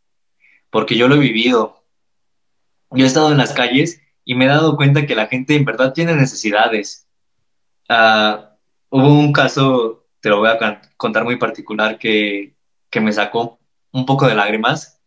porque 0.70 0.96
yo 0.96 1.09
lo 1.09 1.16
he 1.16 1.18
vivido. 1.18 1.85
Yo 2.90 3.05
he 3.05 3.09
estado 3.09 3.33
en 3.33 3.38
las 3.38 3.52
calles 3.52 4.00
y 4.24 4.35
me 4.35 4.44
he 4.46 4.48
dado 4.48 4.76
cuenta 4.76 5.07
que 5.07 5.14
la 5.16 5.26
gente 5.26 5.55
en 5.57 5.64
verdad 5.64 5.92
tiene 5.92 6.14
necesidades. 6.14 7.09
Ah, 7.88 8.57
hubo 8.90 9.09
un 9.09 9.33
caso, 9.33 10.07
te 10.20 10.29
lo 10.29 10.38
voy 10.40 10.50
a 10.50 10.81
contar 10.96 11.24
muy 11.24 11.37
particular, 11.37 11.98
que, 11.98 12.55
que 12.90 13.00
me 13.00 13.12
sacó 13.12 13.59
un 13.92 14.07
poco 14.07 14.26
de 14.26 14.35
lágrimas 14.35 15.00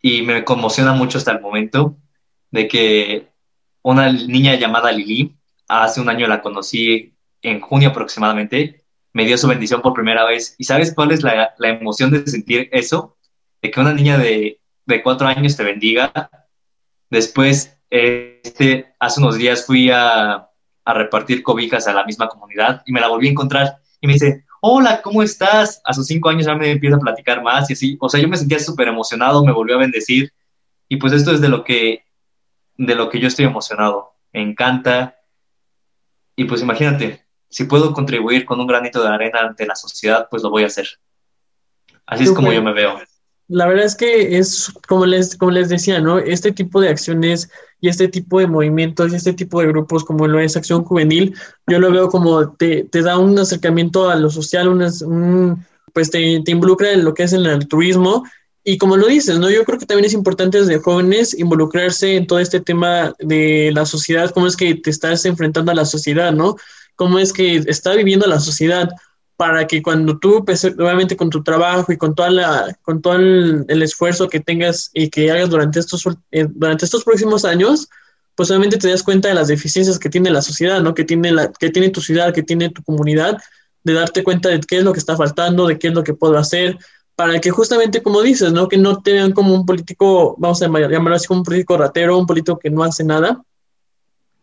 y 0.00 0.22
me 0.22 0.44
conmociona 0.44 0.92
mucho 0.92 1.18
hasta 1.18 1.32
el 1.32 1.40
momento. 1.40 1.96
de 2.50 2.68
que 2.68 3.32
una 3.82 4.12
niña 4.12 4.54
llamada 4.56 4.92
Lili, 4.92 5.36
hace 5.68 6.00
un 6.00 6.08
año 6.08 6.28
la 6.28 6.42
conocí 6.42 7.14
en 7.42 7.60
junio 7.60 7.90
aproximadamente, 7.90 8.81
me 9.12 9.24
dio 9.24 9.36
su 9.38 9.48
bendición 9.48 9.82
por 9.82 9.94
primera 9.94 10.24
vez. 10.24 10.54
¿Y 10.58 10.64
sabes 10.64 10.94
cuál 10.94 11.12
es 11.12 11.22
la, 11.22 11.54
emoción 11.58 12.10
de 12.10 12.26
sentir 12.26 12.68
eso? 12.72 13.16
De 13.60 13.70
que 13.70 13.80
una 13.80 13.92
niña 13.92 14.18
de, 14.18 14.60
cuatro 15.02 15.26
años 15.26 15.56
te 15.56 15.64
bendiga. 15.64 16.30
Después, 17.10 17.78
este, 17.90 18.94
hace 18.98 19.20
unos 19.20 19.36
días 19.36 19.66
fui 19.66 19.90
a, 19.90 20.48
a 20.84 20.94
repartir 20.94 21.42
cobijas 21.42 21.86
a 21.86 21.92
la 21.92 22.04
misma 22.04 22.28
comunidad 22.28 22.82
y 22.86 22.92
me 22.92 23.00
la 23.00 23.08
volví 23.08 23.28
a 23.28 23.30
encontrar 23.30 23.78
y 24.00 24.06
me 24.06 24.14
dice, 24.14 24.44
hola, 24.60 25.02
¿cómo 25.02 25.22
estás? 25.22 25.80
A 25.84 25.92
sus 25.92 26.06
cinco 26.06 26.28
años 26.28 26.46
ya 26.46 26.54
me 26.54 26.70
empieza 26.70 26.96
a 26.96 27.00
platicar 27.00 27.42
más 27.42 27.68
y 27.68 27.72
así. 27.72 27.96
O 28.00 28.08
sea, 28.08 28.20
yo 28.20 28.28
me 28.28 28.36
sentía 28.36 28.58
súper 28.58 28.88
emocionado, 28.88 29.44
me 29.44 29.52
volvió 29.52 29.76
a 29.76 29.80
bendecir. 29.80 30.32
Y 30.88 30.96
pues 30.96 31.12
esto 31.12 31.32
es 31.32 31.40
de 31.40 31.48
lo 31.48 31.64
que, 31.64 32.04
de 32.76 32.94
lo 32.94 33.08
que 33.08 33.18
yo 33.18 33.28
estoy 33.28 33.44
emocionado. 33.44 34.14
Me 34.32 34.40
encanta. 34.40 35.16
Y 36.36 36.44
pues 36.44 36.62
imagínate, 36.62 37.21
si 37.52 37.64
puedo 37.64 37.92
contribuir 37.92 38.46
con 38.46 38.58
un 38.58 38.66
granito 38.66 39.02
de 39.02 39.08
arena 39.08 39.40
ante 39.40 39.66
la 39.66 39.76
sociedad, 39.76 40.26
pues 40.30 40.42
lo 40.42 40.50
voy 40.50 40.64
a 40.64 40.68
hacer. 40.68 40.88
Así 42.06 42.24
es 42.24 42.32
como 42.32 42.50
yo 42.50 42.62
me 42.62 42.72
veo. 42.72 42.98
La 43.46 43.66
verdad 43.66 43.84
es 43.84 43.94
que 43.94 44.38
es, 44.38 44.72
como 44.88 45.04
les, 45.04 45.36
como 45.36 45.50
les 45.50 45.68
decía, 45.68 46.00
¿no? 46.00 46.18
Este 46.18 46.50
tipo 46.50 46.80
de 46.80 46.88
acciones 46.88 47.50
y 47.82 47.88
este 47.88 48.08
tipo 48.08 48.40
de 48.40 48.46
movimientos 48.46 49.12
y 49.12 49.16
este 49.16 49.34
tipo 49.34 49.60
de 49.60 49.66
grupos 49.66 50.02
como 50.02 50.26
lo 50.26 50.40
es 50.40 50.56
Acción 50.56 50.82
Juvenil, 50.84 51.34
yo 51.66 51.78
lo 51.78 51.92
veo 51.92 52.08
como 52.08 52.54
te, 52.54 52.84
te 52.84 53.02
da 53.02 53.18
un 53.18 53.38
acercamiento 53.38 54.08
a 54.08 54.16
lo 54.16 54.30
social, 54.30 54.68
un, 54.68 55.66
pues 55.92 56.10
te, 56.10 56.40
te, 56.42 56.50
involucra 56.52 56.92
en 56.92 57.04
lo 57.04 57.12
que 57.12 57.24
es 57.24 57.34
el 57.34 57.44
altruismo 57.44 58.24
y 58.64 58.78
como 58.78 58.96
lo 58.96 59.08
dices, 59.08 59.38
¿no? 59.38 59.50
Yo 59.50 59.64
creo 59.64 59.78
que 59.78 59.86
también 59.86 60.06
es 60.06 60.14
importante 60.14 60.58
desde 60.58 60.78
jóvenes 60.78 61.38
involucrarse 61.38 62.16
en 62.16 62.26
todo 62.26 62.38
este 62.38 62.60
tema 62.60 63.14
de 63.18 63.72
la 63.74 63.84
sociedad, 63.84 64.30
cómo 64.30 64.46
es 64.46 64.56
que 64.56 64.76
te 64.76 64.88
estás 64.88 65.26
enfrentando 65.26 65.72
a 65.72 65.74
la 65.74 65.84
sociedad, 65.84 66.32
¿no? 66.32 66.56
Cómo 66.96 67.18
es 67.18 67.32
que 67.32 67.56
está 67.56 67.94
viviendo 67.94 68.26
la 68.26 68.40
sociedad 68.40 68.88
para 69.36 69.66
que 69.66 69.82
cuando 69.82 70.18
tú, 70.18 70.44
pues, 70.44 70.64
obviamente 70.64 71.16
con 71.16 71.30
tu 71.30 71.42
trabajo 71.42 71.92
y 71.92 71.96
con, 71.96 72.14
toda 72.14 72.30
la, 72.30 72.78
con 72.82 73.02
todo 73.02 73.16
el, 73.16 73.82
esfuerzo 73.82 74.28
que 74.28 74.40
tengas 74.40 74.90
y 74.94 75.10
que 75.10 75.30
hagas 75.30 75.50
durante 75.50 75.80
estos, 75.80 76.06
eh, 76.30 76.46
durante 76.48 76.84
estos 76.84 77.02
próximos 77.02 77.44
años, 77.44 77.88
pues 78.34 78.50
obviamente 78.50 78.78
te 78.78 78.88
das 78.88 79.02
cuenta 79.02 79.28
de 79.28 79.34
las 79.34 79.48
deficiencias 79.48 79.98
que 79.98 80.08
tiene 80.08 80.30
la 80.30 80.42
sociedad, 80.42 80.80
¿no? 80.80 80.94
Que 80.94 81.04
tiene, 81.04 81.32
la, 81.32 81.50
que 81.52 81.70
tiene 81.70 81.90
tu 81.90 82.00
ciudad, 82.00 82.32
que 82.32 82.42
tiene 82.42 82.70
tu 82.70 82.82
comunidad, 82.82 83.38
de 83.84 83.94
darte 83.94 84.22
cuenta 84.22 84.48
de 84.48 84.60
qué 84.60 84.78
es 84.78 84.84
lo 84.84 84.92
que 84.92 85.00
está 85.00 85.16
faltando, 85.16 85.66
de 85.66 85.78
qué 85.78 85.88
es 85.88 85.94
lo 85.94 86.04
que 86.04 86.14
puedo 86.14 86.38
hacer, 86.38 86.78
para 87.16 87.40
que 87.40 87.50
justamente, 87.50 88.02
como 88.02 88.22
dices, 88.22 88.52
¿no? 88.52 88.68
Que 88.68 88.78
no 88.78 89.02
te 89.02 89.12
vean 89.12 89.32
como 89.32 89.54
un 89.54 89.66
político, 89.66 90.36
vamos 90.38 90.62
a 90.62 90.66
llamarlo 90.66 91.14
así 91.14 91.26
como 91.26 91.40
un 91.40 91.44
político 91.44 91.76
ratero, 91.76 92.16
un 92.16 92.26
político 92.26 92.58
que 92.58 92.70
no 92.70 92.84
hace 92.84 93.04
nada, 93.04 93.42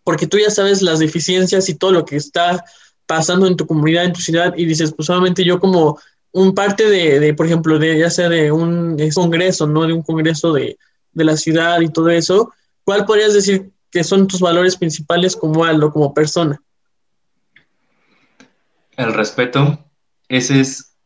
porque 0.10 0.26
tú 0.26 0.39
ya 0.39 0.50
sabes 0.50 0.82
las 0.82 0.98
deficiencias 0.98 1.69
y 1.69 1.76
todo 1.76 1.91
lo 1.91 2.04
que 2.04 2.15
está 2.15 2.65
pasando 3.06 3.45
en 3.45 3.56
tu 3.56 3.67
comunidad, 3.67 4.06
en 4.06 4.13
tu 4.13 4.22
ciudad, 4.22 4.56
y 4.58 4.65
dices, 4.65 4.91
pues 4.91 5.06
solamente 5.06 5.45
yo 5.45 5.60
como 5.60 6.00
un 6.32 6.56
parte 6.56 6.89
de, 6.89 7.19
de, 7.19 7.36
por 7.36 7.45
ejemplo, 7.45 7.78
de 7.78 8.00
ya 8.00 8.10
sea 8.10 8.28
de 8.28 8.52
un 8.52 8.98
congreso, 9.13 9.67
¿no? 9.67 9.86
De 9.86 9.93
un 9.93 10.02
congreso 10.02 10.52
de, 10.52 10.80
de, 11.12 11.24
la 11.24 11.38
ciudad 11.38 11.80
y 11.82 11.89
todo 11.89 12.10
eso, 12.10 12.52
¿cuál 12.84 13.06
podrías 13.06 13.36
decir 13.36 13.69
que 13.91 14.04
son 14.04 14.26
tus 14.26 14.39
valores 14.39 14.78
principales 14.78 15.36
como 15.36 15.63
algo, 15.63 15.93
como 15.93 16.12
persona? 16.12 16.60
El 18.98 19.13
respeto, 19.13 19.78
ese 20.28 20.60
es 20.60 20.98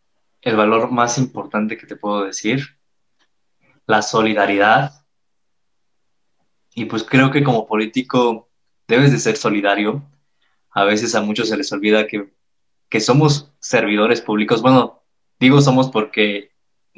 el 0.43 0.55
valor 0.55 0.91
más 0.91 1.17
importante 1.17 1.77
que 1.77 1.87
te 1.87 1.97
puedo 1.97 2.23
decir. 2.23 2.77
La 3.85 4.01
solidaridad. 4.01 4.93
Y 6.73 6.85
pues 6.85 7.03
creo 7.03 7.31
que 7.31 7.43
como 7.43 7.67
político 7.67 8.47
debes 8.87 9.11
de 9.11 9.19
ser 9.19 9.37
solidario, 9.37 10.03
a 10.71 10.83
veces 10.83 11.15
a 11.15 11.21
muchos 11.21 11.49
se 11.49 11.57
les 11.57 11.71
olvida 11.71 12.07
que, 12.07 12.29
somos 12.99 13.51
servidores 13.59 14.21
públicos. 14.21 14.61
Bueno, 14.61 15.03
digo 15.39 15.61
somos 15.61 15.89
porque 15.89 16.51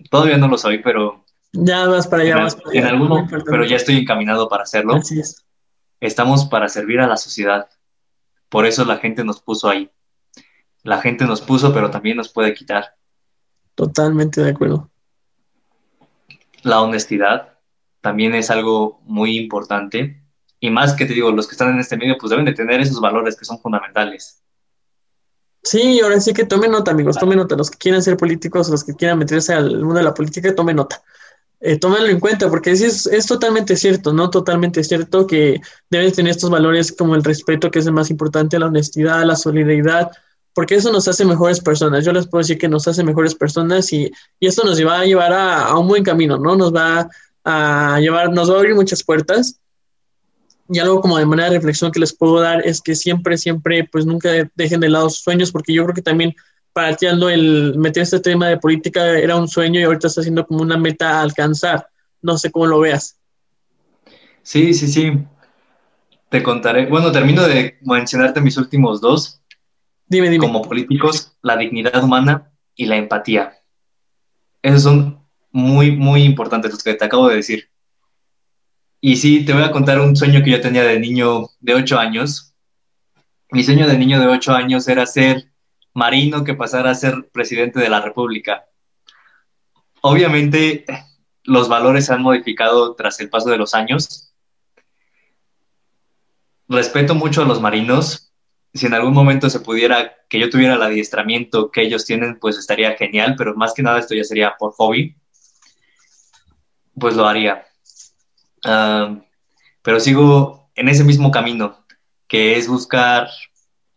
todavía 0.10 0.38
no 0.38 0.48
lo 0.48 0.58
soy, 0.58 0.80
pero... 0.80 1.24
Ya 1.54 1.88
vas 1.88 2.08
para 2.08 2.24
allá, 2.24 2.48
en, 2.74 2.86
algún 2.86 3.08
momento, 3.08 3.38
pero 3.46 3.64
ya 3.64 3.78
estoy 3.78 4.00
encaminado 4.00 4.50
para 4.50 4.64
hacerlo. 4.64 4.96
Así 4.96 5.22
es. 5.22 5.46
Estamos 6.02 6.46
para 6.46 6.68
servir 6.68 7.00
a 7.00 7.08
la 7.08 7.16
sociedad. 7.16 7.70
Por 8.50 8.66
eso 8.66 8.84
la 8.84 8.98
gente 8.98 9.24
nos 9.24 9.42
puso 9.42 9.70
ahí. 9.70 9.90
La 10.84 11.00
gente 11.00 11.26
nos 11.26 11.42
puso, 11.42 11.74
pero 11.74 11.90
también 11.90 12.18
nos 12.18 12.28
puede 12.28 12.54
quitar. 12.54 12.96
Totalmente 13.74 14.42
de 14.42 14.50
acuerdo. 14.50 14.90
La 16.62 16.82
honestidad 16.82 17.58
también 18.02 18.36
es 18.36 18.52
algo 18.52 19.00
muy 19.06 19.38
importante 19.38 20.25
y 20.60 20.70
más 20.70 20.94
que 20.94 21.06
te 21.06 21.14
digo, 21.14 21.32
los 21.32 21.48
que 21.48 21.54
están 21.54 21.74
en 21.74 21.80
este 21.80 21.98
medio 21.98 22.18
pues 22.20 22.30
deben 22.30 22.46
de 22.46 22.54
tener 22.54 22.82
esos 22.82 23.00
valores 23.00 23.36
que 23.36 23.46
son 23.46 23.60
fundamentales. 23.60 24.42
Sí, 25.64 26.00
ahora 26.02 26.20
sí 26.20 26.34
que 26.34 26.46
tomen 26.46 26.72
nota, 26.72 26.92
amigos, 26.92 27.18
tomen 27.18 27.40
nota. 27.40 27.56
Los 27.56 27.72
que 27.72 27.78
quieran 27.80 28.04
ser 28.04 28.18
políticos, 28.18 28.70
los 28.70 28.84
que 28.84 28.94
quieran 28.94 29.18
meterse 29.18 29.54
al 29.54 29.80
mundo 29.80 29.96
de 29.96 30.04
la 30.04 30.14
política, 30.14 30.54
tomen 30.54 30.76
nota. 30.76 31.02
Eh, 31.60 31.80
tómenlo 31.80 32.10
en 32.10 32.20
cuenta, 32.20 32.50
porque 32.50 32.72
es, 32.72 33.08
es 33.08 33.26
totalmente 33.26 33.76
cierto, 33.76 34.14
¿no? 34.14 34.30
Totalmente 34.30 34.84
cierto 34.84 35.26
que 35.26 35.60
deben 35.90 36.12
tener 36.12 36.32
estos 36.32 36.52
valores 36.52 36.92
como 36.92 37.16
el 37.16 37.24
respeto, 37.24 37.72
que 37.72 37.80
es 37.80 37.88
el 37.88 37.94
más 37.94 38.12
importante, 38.12 38.60
la 38.60 38.68
honestidad, 38.68 39.26
la 39.26 39.36
solidaridad, 39.36 40.12
porque 40.54 40.76
eso 40.76 40.92
nos 40.92 41.08
hace 41.08 41.26
mejores 41.26 41.62
personas. 41.62 42.06
Yo 42.06 42.14
les 42.14 42.28
puedo 42.28 42.44
decir 42.44 42.60
que 42.60 42.70
nos 42.70 42.88
hace 42.88 43.04
mejores 43.04 43.34
personas 43.34 43.92
y, 43.92 44.12
y 44.40 44.48
esto 44.48 44.64
nos 44.64 44.80
va 44.86 45.00
a 45.00 45.06
llevar 45.06 45.34
a, 45.34 45.66
a, 45.66 45.80
un 45.80 45.88
buen 45.88 46.04
camino, 46.04 46.38
¿no? 46.38 46.56
Nos 46.56 46.72
va 46.72 47.10
a 47.44 48.00
llevar, 48.00 48.32
nos 48.32 48.52
va 48.52 48.56
a 48.56 48.60
abrir 48.60 48.76
muchas 48.76 49.04
puertas 49.04 49.60
y 50.70 50.80
algo 50.80 51.02
como 51.02 51.18
de 51.18 51.26
manera 51.26 51.50
de 51.50 51.58
reflexión 51.58 51.92
que 51.92 52.00
les 52.00 52.16
puedo 52.16 52.40
dar 52.40 52.66
es 52.66 52.82
que 52.82 52.96
siempre, 52.96 53.38
siempre, 53.38 53.88
pues 53.92 54.06
nunca 54.06 54.30
dejen 54.56 54.80
de 54.80 54.90
lado 54.90 55.10
sus 55.10 55.24
sueños, 55.24 55.52
porque 55.52 55.74
yo 55.74 55.84
creo 55.84 55.96
que 55.96 56.02
también 56.02 56.36
para 56.76 56.94
ti, 56.94 57.06
Aldo, 57.06 57.30
el 57.30 57.78
meter 57.78 58.04
este 58.04 58.20
tema 58.20 58.50
de 58.50 58.58
política 58.58 59.18
era 59.18 59.38
un 59.38 59.48
sueño 59.48 59.80
y 59.80 59.84
ahorita 59.84 60.08
está 60.08 60.22
siendo 60.22 60.46
como 60.46 60.62
una 60.62 60.78
meta 60.78 61.20
a 61.20 61.22
alcanzar. 61.22 61.88
No 62.22 62.38
sé 62.38 62.52
cómo 62.52 62.66
lo 62.66 62.82
veas. 62.82 63.18
Sí, 64.42 64.74
sí, 64.74 64.90
sí. 64.90 65.14
Te 66.28 66.44
contaré. 66.44 66.88
Bueno, 66.88 67.14
termino 67.14 67.44
de 67.44 67.78
mencionarte 67.82 68.42
mis 68.42 68.58
últimos 68.58 69.00
dos. 69.00 69.42
Dime, 70.08 70.30
dime. 70.30 70.46
Como 70.46 70.64
políticos, 70.64 71.38
la 71.42 71.56
dignidad 71.56 72.04
humana 72.04 72.52
y 72.76 72.88
la 72.88 72.98
empatía. 72.98 73.54
Esos 74.62 74.84
son 74.84 75.26
muy, 75.52 75.92
muy 75.92 76.24
importantes 76.24 76.72
los 76.74 76.84
que 76.84 76.96
te 76.96 77.06
acabo 77.06 77.30
de 77.30 77.38
decir. 77.38 77.70
Y 79.02 79.18
sí, 79.18 79.46
te 79.46 79.54
voy 79.54 79.64
a 79.64 79.72
contar 79.72 80.00
un 80.00 80.16
sueño 80.16 80.44
que 80.44 80.52
yo 80.52 80.62
tenía 80.62 80.84
de 80.84 81.00
niño 81.00 81.50
de 81.60 81.76
8 81.76 82.00
años. 82.00 82.56
Mi 83.52 83.64
sueño 83.64 83.88
de 83.88 83.98
niño 83.98 84.20
de 84.20 84.28
8 84.28 84.54
años 84.54 84.88
era 84.88 85.06
ser 85.06 85.52
marino 85.94 86.44
que 86.44 86.56
pasara 86.56 86.92
a 86.92 86.96
ser 86.96 87.30
presidente 87.32 87.80
de 87.80 87.90
la 87.90 88.02
República. 88.02 88.66
Obviamente, 90.02 90.86
los 91.44 91.70
valores 91.70 92.08
se 92.08 92.14
han 92.14 92.22
modificado 92.22 92.96
tras 92.96 93.20
el 93.20 93.30
paso 93.30 93.50
de 93.50 93.58
los 93.58 93.74
años. 93.74 94.34
Respeto 96.68 97.16
mucho 97.16 97.44
a 97.44 97.46
los 97.46 97.62
marinos. 97.62 98.34
Si 98.74 98.88
en 98.88 98.94
algún 98.94 99.14
momento 99.14 99.50
se 99.50 99.60
pudiera 99.60 100.16
que 100.28 100.40
yo 100.40 100.50
tuviera 100.50 100.76
el 100.76 100.82
adiestramiento 100.82 101.72
que 101.72 101.84
ellos 101.84 102.06
tienen, 102.06 102.40
pues 102.40 102.58
estaría 102.58 102.98
genial, 102.98 103.36
pero 103.38 103.56
más 103.56 103.74
que 103.74 103.84
nada 103.84 104.00
esto 104.00 104.16
ya 104.16 104.24
sería 104.24 104.56
por 104.58 104.74
hobby. 104.74 105.16
Pues 107.00 107.16
lo 107.16 107.26
haría 107.28 107.66
pero 108.62 110.00
sigo 110.00 110.70
en 110.76 110.90
ese 110.90 111.04
mismo 111.04 111.32
camino, 111.32 111.86
que 112.28 112.58
es 112.58 112.68
buscar 112.68 113.30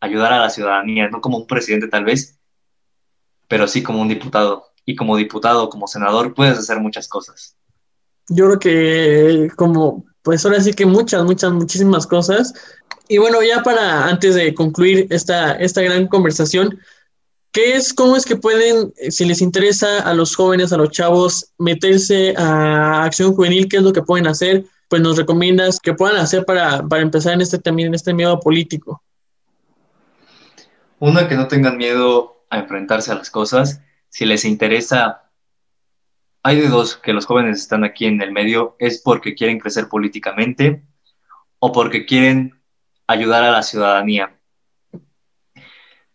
ayudar 0.01 0.33
a 0.33 0.38
la 0.38 0.51
ciudadanía, 0.51 1.09
no 1.09 1.21
como 1.21 1.38
un 1.38 1.47
presidente 1.47 1.88
tal 1.88 2.05
vez, 2.05 2.38
pero 3.49 3.66
sí 3.66 3.83
como 3.83 4.01
un 4.01 4.09
diputado. 4.09 4.66
Y 4.85 4.97
como 4.97 5.16
diputado, 5.16 5.68
como 5.68 5.87
senador, 5.87 6.35
puedes 6.35 6.59
hacer 6.59 6.81
muchas 6.81 7.09
cosas. 7.09 7.57
Yo 8.29 8.47
creo 8.47 8.59
que 8.59 9.51
como, 9.57 10.05
pues 10.23 10.44
ahora 10.44 10.61
sí 10.61 10.73
que 10.73 10.87
muchas, 10.87 11.25
muchas, 11.25 11.53
muchísimas 11.53 12.07
cosas. 12.07 12.55
Y 13.09 13.18
bueno, 13.18 13.42
ya 13.42 13.62
para 13.62 14.07
antes 14.07 14.35
de 14.35 14.55
concluir 14.55 15.07
esta, 15.11 15.53
esta 15.53 15.83
gran 15.83 16.07
conversación, 16.07 16.79
¿Qué 17.53 17.77
es, 17.77 17.95
cómo 17.95 18.17
es 18.17 18.25
que 18.25 18.37
pueden, 18.37 18.93
eh, 18.99 19.11
si 19.11 19.25
les 19.25 19.41
interesa 19.41 20.01
a 20.01 20.13
los 20.15 20.37
jóvenes, 20.37 20.73
a 20.73 20.77
los 20.77 20.91
chavos, 20.91 21.53
meterse 21.59 22.35
a 22.37 23.05
acción 23.05 23.35
juvenil? 23.35 23.69
¿Qué 23.69 23.79
es 23.79 23.83
lo 23.83 23.93
que 23.93 24.03
pueden 24.03 24.27
hacer? 24.27 24.65
Pues 24.89 25.01
nos 25.03 25.17
recomiendas 25.17 25.81
que 25.81 25.95
puedan 25.95 26.17
hacer 26.17 26.45
para, 26.45 26.87
para 26.87 27.03
empezar 27.03 27.35
en 27.35 27.41
este 27.41 27.59
también 27.59 27.89
en 27.89 27.95
este 27.95 28.13
miedo 28.13 28.39
político. 28.41 29.03
Una, 30.99 31.29
que 31.29 31.37
no 31.37 31.49
tengan 31.49 31.77
miedo 31.77 32.45
a 32.51 32.59
enfrentarse 32.59 33.13
a 33.13 33.15
las 33.15 33.31
cosas. 33.31 33.81
Si 34.09 34.27
les 34.27 34.45
interesa, 34.45 35.31
hay 36.43 36.61
de 36.61 36.69
dos, 36.69 36.97
que 36.97 37.13
los 37.13 37.27
jóvenes 37.27 37.59
están 37.61 37.85
aquí 37.85 38.07
en 38.07 38.21
el 38.21 38.33
medio, 38.33 38.77
es 38.79 39.01
porque 39.01 39.35
quieren 39.35 39.59
crecer 39.59 39.89
políticamente 39.89 40.83
o 41.61 41.73
porque 41.73 42.05
quieren 42.05 42.61
ayudar 43.07 43.43
a 43.45 43.51
la 43.51 43.63
ciudadanía 43.63 44.38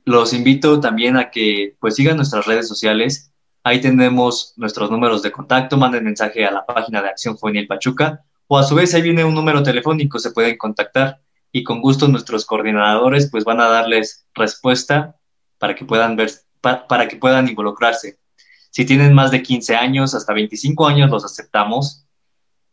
los 0.06 0.34
invito 0.34 0.80
también 0.80 1.18
a 1.18 1.32
que 1.32 1.76
pues 1.80 1.96
sigan 1.96 2.18
nuestras 2.18 2.46
redes 2.46 2.68
sociales. 2.68 3.32
Ahí 3.64 3.80
tenemos 3.80 4.54
nuestros 4.58 4.92
números 4.92 5.22
de 5.22 5.32
contacto, 5.32 5.78
manden 5.78 6.04
mensaje 6.04 6.46
a 6.46 6.52
la 6.52 6.66
página 6.66 7.02
de 7.02 7.10
Acción 7.10 7.36
Juvenil 7.36 7.68
Pachuca 7.68 8.24
o 8.48 8.58
a 8.58 8.64
su 8.64 8.76
vez 8.76 8.94
ahí 8.94 9.02
viene 9.02 9.24
un 9.24 9.34
número 9.34 9.64
telefónico, 9.64 10.20
se 10.20 10.32
pueden 10.32 10.58
contactar 10.58 11.22
y 11.52 11.64
con 11.64 11.82
gusto 11.82 12.08
nuestros 12.08 12.46
coordinadores 12.46 13.30
pues 13.32 13.46
van 13.46 13.62
a 13.62 13.68
darles 13.68 14.26
respuesta 14.34 15.16
para 15.58 15.76
que 15.76 15.86
puedan 15.86 16.16
ver, 16.16 16.32
para 16.62 17.08
que 17.08 17.16
puedan 17.16 17.48
involucrarse. 17.48 18.20
Si 18.70 18.86
tienen 18.86 19.14
más 19.14 19.32
de 19.32 19.44
15 19.44 19.76
años, 19.76 20.14
hasta 20.16 20.34
25 20.34 20.88
años 20.88 21.10
los 21.10 21.24
aceptamos, 21.24 22.06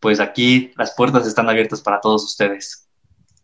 pues 0.01 0.19
aquí 0.19 0.73
las 0.77 0.95
puertas 0.95 1.27
están 1.27 1.49
abiertas 1.49 1.83
para 1.83 2.01
todos 2.01 2.25
ustedes. 2.25 2.90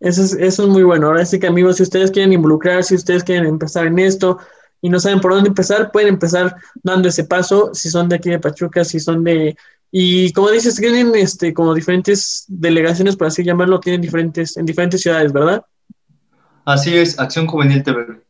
Eso 0.01 0.23
es, 0.23 0.35
eso 0.35 0.63
es 0.65 0.69
muy 0.69 0.83
bueno. 0.83 1.07
Ahora 1.07 1.25
sí 1.25 1.39
que 1.39 1.47
amigos, 1.47 1.77
si 1.77 1.83
ustedes 1.83 2.11
quieren 2.11 2.33
involucrarse, 2.33 2.91
si 2.91 2.95
ustedes 2.97 3.25
quieren 3.25 3.47
empezar 3.47 3.87
en 3.87 3.99
esto 3.99 4.39
y 4.83 4.89
no 4.89 5.01
saben 5.01 5.21
por 5.21 5.33
dónde 5.33 5.49
empezar, 5.49 5.91
pueden 5.91 6.09
empezar 6.09 6.57
dando 6.83 7.09
ese 7.09 7.25
paso, 7.25 7.71
si 7.75 7.89
son 7.89 8.09
de 8.09 8.17
aquí 8.17 8.31
de 8.31 8.39
Pachuca, 8.39 8.85
si 8.85 9.01
son 9.01 9.25
de... 9.25 9.57
Y 9.91 10.33
como 10.33 10.51
dices, 10.51 10.77
tienen 10.77 11.15
este, 11.15 11.55
como 11.55 11.73
diferentes 11.73 12.45
delegaciones, 12.49 13.17
por 13.17 13.29
así 13.29 13.43
llamarlo, 13.43 13.81
tienen 13.81 14.03
diferentes, 14.03 14.57
en 14.57 14.67
diferentes 14.67 15.01
ciudades, 15.01 15.33
¿verdad? 15.33 15.65
Así 16.67 16.97
es, 16.97 17.19
Acción 17.19 17.47
Juvenil, 17.47 17.85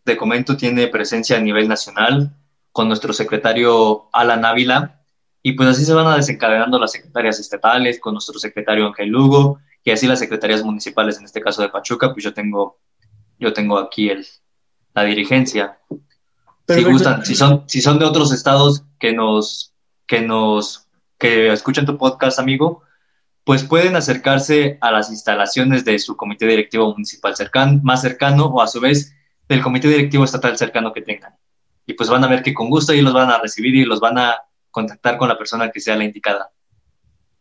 te, 0.04 0.16
comento, 0.16 0.56
tiene 0.56 0.86
presencia 0.88 1.38
a 1.38 1.40
nivel 1.40 1.66
nacional 1.66 2.36
con 2.70 2.86
nuestro 2.86 3.14
secretario 3.14 4.10
Alan 4.12 4.44
Ávila, 4.44 5.00
y 5.42 5.52
pues 5.52 5.70
así 5.70 5.84
se 5.84 5.94
van 5.94 6.06
a 6.06 6.16
desencadenando 6.16 6.78
las 6.78 6.92
secretarias 6.92 7.40
estatales 7.40 7.98
con 7.98 8.12
nuestro 8.12 8.38
secretario 8.38 8.86
Ángel 8.86 9.08
Lugo, 9.08 9.58
y 9.86 9.92
así 9.92 10.08
las 10.08 10.18
secretarías 10.18 10.64
municipales, 10.64 11.16
en 11.16 11.26
este 11.26 11.40
caso 11.40 11.62
de 11.62 11.68
Pachuca, 11.68 12.12
pues 12.12 12.24
yo 12.24 12.34
tengo, 12.34 12.80
yo 13.38 13.52
tengo 13.52 13.78
aquí 13.78 14.10
el, 14.10 14.26
la 14.92 15.04
dirigencia. 15.04 15.78
Si 16.66 16.82
gustan, 16.82 17.24
si 17.24 17.36
son, 17.36 17.62
si 17.68 17.80
son 17.80 18.00
de 18.00 18.04
otros 18.04 18.32
estados 18.32 18.82
que 18.98 19.12
nos, 19.12 19.72
que 20.08 20.22
nos, 20.22 20.88
que 21.18 21.52
escuchan 21.52 21.86
tu 21.86 21.96
podcast, 21.96 22.40
amigo, 22.40 22.82
pues 23.44 23.62
pueden 23.62 23.94
acercarse 23.94 24.76
a 24.80 24.90
las 24.90 25.08
instalaciones 25.08 25.84
de 25.84 26.00
su 26.00 26.16
comité 26.16 26.48
directivo 26.48 26.90
municipal 26.90 27.36
cercano, 27.36 27.78
más 27.84 28.02
cercano 28.02 28.46
o 28.46 28.60
a 28.60 28.66
su 28.66 28.80
vez 28.80 29.14
del 29.48 29.62
comité 29.62 29.86
directivo 29.86 30.24
estatal 30.24 30.58
cercano 30.58 30.92
que 30.92 31.02
tengan. 31.02 31.36
Y 31.86 31.94
pues 31.94 32.10
van 32.10 32.24
a 32.24 32.26
ver 32.26 32.42
que 32.42 32.54
con 32.54 32.70
gusto 32.70 32.92
ellos 32.92 33.04
los 33.04 33.14
van 33.14 33.30
a 33.30 33.38
recibir 33.38 33.76
y 33.76 33.84
los 33.84 34.00
van 34.00 34.18
a 34.18 34.36
contactar 34.72 35.16
con 35.16 35.28
la 35.28 35.38
persona 35.38 35.70
que 35.70 35.78
sea 35.78 35.94
la 35.94 36.02
indicada. 36.02 36.50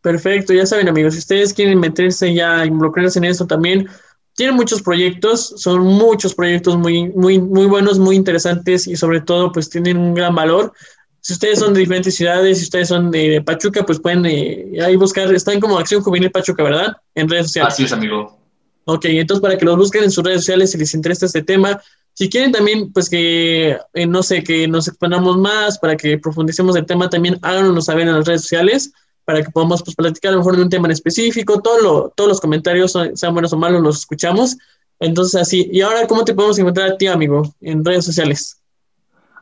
Perfecto, 0.06 0.52
ya 0.52 0.64
saben 0.64 0.88
amigos, 0.88 1.14
si 1.14 1.18
ustedes 1.18 1.52
quieren 1.52 1.80
meterse 1.80 2.32
ya, 2.32 2.64
involucrarse 2.64 3.18
en 3.18 3.24
esto 3.24 3.44
también, 3.44 3.88
tienen 4.36 4.54
muchos 4.54 4.80
proyectos, 4.80 5.54
son 5.56 5.80
muchos 5.80 6.32
proyectos 6.32 6.76
muy, 6.76 7.08
muy, 7.08 7.40
muy 7.40 7.66
buenos, 7.66 7.98
muy 7.98 8.14
interesantes 8.14 8.86
y 8.86 8.94
sobre 8.94 9.20
todo 9.20 9.50
pues 9.50 9.68
tienen 9.68 9.96
un 9.96 10.14
gran 10.14 10.32
valor. 10.32 10.72
Si 11.18 11.32
ustedes 11.32 11.58
son 11.58 11.74
de 11.74 11.80
diferentes 11.80 12.14
ciudades, 12.14 12.58
si 12.58 12.64
ustedes 12.66 12.86
son 12.86 13.10
de 13.10 13.42
Pachuca, 13.44 13.84
pues 13.84 13.98
pueden 13.98 14.24
eh, 14.26 14.78
ahí 14.80 14.94
buscar, 14.94 15.34
están 15.34 15.58
como 15.58 15.76
Acción 15.76 16.02
Juvenil 16.02 16.30
Pachuca, 16.30 16.62
¿verdad? 16.62 16.96
En 17.16 17.28
redes 17.28 17.46
sociales. 17.46 17.74
Así 17.74 17.82
es, 17.82 17.92
amigo. 17.92 18.38
Ok, 18.84 19.06
entonces 19.06 19.42
para 19.42 19.58
que 19.58 19.64
los 19.64 19.76
busquen 19.76 20.04
en 20.04 20.12
sus 20.12 20.22
redes 20.22 20.42
sociales 20.42 20.70
si 20.70 20.78
les 20.78 20.94
interesa 20.94 21.26
este 21.26 21.42
tema. 21.42 21.82
Si 22.12 22.30
quieren 22.30 22.52
también, 22.52 22.92
pues 22.92 23.10
que, 23.10 23.76
eh, 23.92 24.06
no 24.06 24.22
sé, 24.22 24.44
que 24.44 24.68
nos 24.68 24.86
expandamos 24.86 25.36
más, 25.36 25.80
para 25.80 25.96
que 25.96 26.16
profundicemos 26.16 26.76
el 26.76 26.86
tema, 26.86 27.10
también 27.10 27.40
háganos 27.42 27.86
saber 27.86 28.06
en 28.06 28.14
las 28.14 28.24
redes 28.24 28.42
sociales 28.42 28.92
para 29.26 29.42
que 29.42 29.50
podamos 29.50 29.82
pues, 29.82 29.94
platicar 29.94 30.30
a 30.30 30.32
lo 30.32 30.38
mejor 30.38 30.56
de 30.56 30.62
un 30.62 30.70
tema 30.70 30.86
en 30.86 30.92
específico. 30.92 31.60
Todo 31.60 31.82
lo, 31.82 32.12
todos 32.16 32.28
los 32.28 32.40
comentarios, 32.40 32.96
sean 33.14 33.34
buenos 33.34 33.52
o 33.52 33.58
malos, 33.58 33.82
los 33.82 33.98
escuchamos. 33.98 34.56
Entonces, 35.00 35.38
así. 35.38 35.68
Y 35.70 35.82
ahora, 35.82 36.06
¿cómo 36.06 36.24
te 36.24 36.32
podemos 36.32 36.58
encontrar 36.58 36.92
a 36.92 36.96
ti, 36.96 37.08
amigo, 37.08 37.54
en 37.60 37.84
redes 37.84 38.06
sociales? 38.06 38.62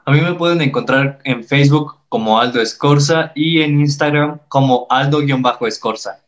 A 0.07 0.11
mí 0.11 0.21
me 0.21 0.35
pueden 0.35 0.61
encontrar 0.63 1.21
en 1.25 1.45
Facebook 1.45 1.97
como 2.09 2.41
Aldo 2.41 2.61
Escorza 2.61 3.31
y 3.35 3.61
en 3.61 3.81
Instagram 3.81 4.41
como 4.49 4.87
Aldo-Escorza. 4.91 6.21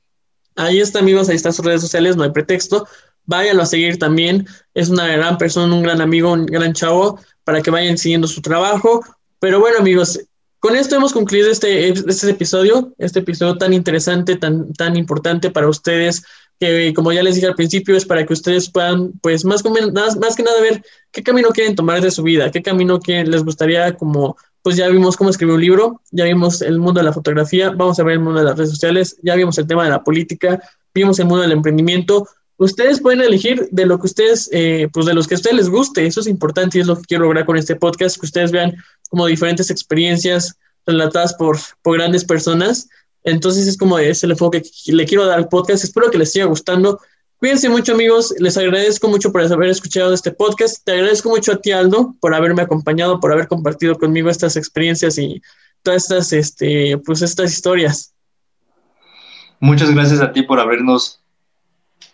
Ahí 0.54 0.80
está, 0.80 1.00
amigos, 1.00 1.28
ahí 1.28 1.36
están 1.36 1.52
sus 1.52 1.64
redes 1.64 1.80
sociales, 1.80 2.16
no 2.16 2.24
hay 2.24 2.30
pretexto. 2.30 2.86
Váyanlo 3.24 3.62
a 3.62 3.66
seguir 3.66 3.98
también. 3.98 4.46
Es 4.74 4.88
una 4.90 5.06
gran 5.06 5.38
persona, 5.38 5.74
un 5.74 5.82
gran 5.82 6.00
amigo, 6.00 6.32
un 6.32 6.46
gran 6.46 6.72
chavo, 6.72 7.18
para 7.44 7.62
que 7.62 7.70
vayan 7.70 7.98
siguiendo 7.98 8.28
su 8.28 8.42
trabajo. 8.42 9.02
Pero 9.40 9.60
bueno, 9.60 9.78
amigos, 9.78 10.20
con 10.58 10.76
esto 10.76 10.96
hemos 10.96 11.12
concluido 11.12 11.50
este, 11.50 11.88
este 11.88 12.30
episodio, 12.30 12.94
este 12.98 13.20
episodio 13.20 13.56
tan 13.56 13.72
interesante, 13.72 14.36
tan, 14.36 14.72
tan 14.72 14.96
importante 14.96 15.50
para 15.50 15.68
ustedes 15.68 16.24
que 16.58 16.92
como 16.94 17.12
ya 17.12 17.22
les 17.22 17.34
dije 17.34 17.46
al 17.46 17.54
principio, 17.54 17.96
es 17.96 18.06
para 18.06 18.24
que 18.24 18.32
ustedes 18.32 18.70
puedan, 18.70 19.12
pues 19.20 19.44
más, 19.44 19.62
más, 19.92 20.16
más 20.16 20.36
que 20.36 20.42
nada 20.42 20.60
ver 20.60 20.82
qué 21.12 21.22
camino 21.22 21.50
quieren 21.50 21.74
tomar 21.74 22.00
de 22.00 22.10
su 22.10 22.22
vida, 22.22 22.50
qué 22.50 22.62
camino 22.62 22.98
que 22.98 23.24
les 23.24 23.44
gustaría, 23.44 23.94
como, 23.94 24.36
pues 24.62 24.76
ya 24.76 24.88
vimos 24.88 25.16
cómo 25.16 25.30
escribir 25.30 25.54
un 25.54 25.60
libro, 25.60 26.02
ya 26.10 26.24
vimos 26.24 26.62
el 26.62 26.78
mundo 26.78 27.00
de 27.00 27.04
la 27.04 27.12
fotografía, 27.12 27.70
vamos 27.70 27.98
a 27.98 28.04
ver 28.04 28.14
el 28.14 28.20
mundo 28.20 28.40
de 28.40 28.46
las 28.46 28.56
redes 28.56 28.70
sociales, 28.70 29.18
ya 29.22 29.34
vimos 29.34 29.58
el 29.58 29.66
tema 29.66 29.84
de 29.84 29.90
la 29.90 30.02
política, 30.02 30.60
vimos 30.94 31.18
el 31.18 31.26
mundo 31.26 31.42
del 31.42 31.52
emprendimiento. 31.52 32.26
Ustedes 32.58 33.00
pueden 33.00 33.20
elegir 33.20 33.68
de 33.70 33.86
lo 33.86 33.98
que 33.98 34.06
ustedes, 34.06 34.48
eh, 34.52 34.88
pues 34.92 35.06
de 35.06 35.14
los 35.14 35.28
que 35.28 35.34
a 35.34 35.36
ustedes 35.36 35.56
les 35.56 35.68
guste, 35.68 36.06
eso 36.06 36.20
es 36.20 36.26
importante 36.26 36.78
y 36.78 36.80
es 36.80 36.86
lo 36.86 36.96
que 36.96 37.02
quiero 37.02 37.24
lograr 37.24 37.44
con 37.44 37.56
este 37.56 37.76
podcast, 37.76 38.18
que 38.18 38.26
ustedes 38.26 38.50
vean 38.50 38.74
como 39.10 39.26
diferentes 39.26 39.70
experiencias 39.70 40.56
relatadas 40.86 41.34
por, 41.34 41.58
por 41.82 41.96
grandes 41.96 42.24
personas 42.24 42.88
entonces 43.26 43.66
es 43.66 43.76
como 43.76 43.98
ese 43.98 44.24
el 44.24 44.32
enfoque 44.32 44.62
que 44.62 44.92
le 44.92 45.04
quiero 45.04 45.26
dar 45.26 45.36
al 45.36 45.48
podcast. 45.48 45.82
Espero 45.82 46.10
que 46.10 46.16
les 46.16 46.32
siga 46.32 46.46
gustando. 46.46 47.00
Cuídense 47.38 47.68
mucho 47.68 47.92
amigos, 47.92 48.32
les 48.38 48.56
agradezco 48.56 49.08
mucho 49.08 49.32
por 49.32 49.42
haber 49.42 49.68
escuchado 49.68 50.14
este 50.14 50.30
podcast. 50.30 50.84
Te 50.84 50.92
agradezco 50.92 51.28
mucho 51.28 51.52
a 51.52 51.56
ti 51.56 51.72
Aldo 51.72 52.14
por 52.20 52.34
haberme 52.34 52.62
acompañado, 52.62 53.18
por 53.18 53.32
haber 53.32 53.48
compartido 53.48 53.96
conmigo 53.96 54.30
estas 54.30 54.56
experiencias 54.56 55.18
y 55.18 55.42
todas 55.82 56.04
estas, 56.04 56.32
este, 56.32 56.98
pues 57.04 57.20
estas 57.20 57.52
historias. 57.52 58.14
Muchas 59.58 59.90
gracias 59.90 60.20
a 60.20 60.32
ti 60.32 60.42
por 60.42 60.60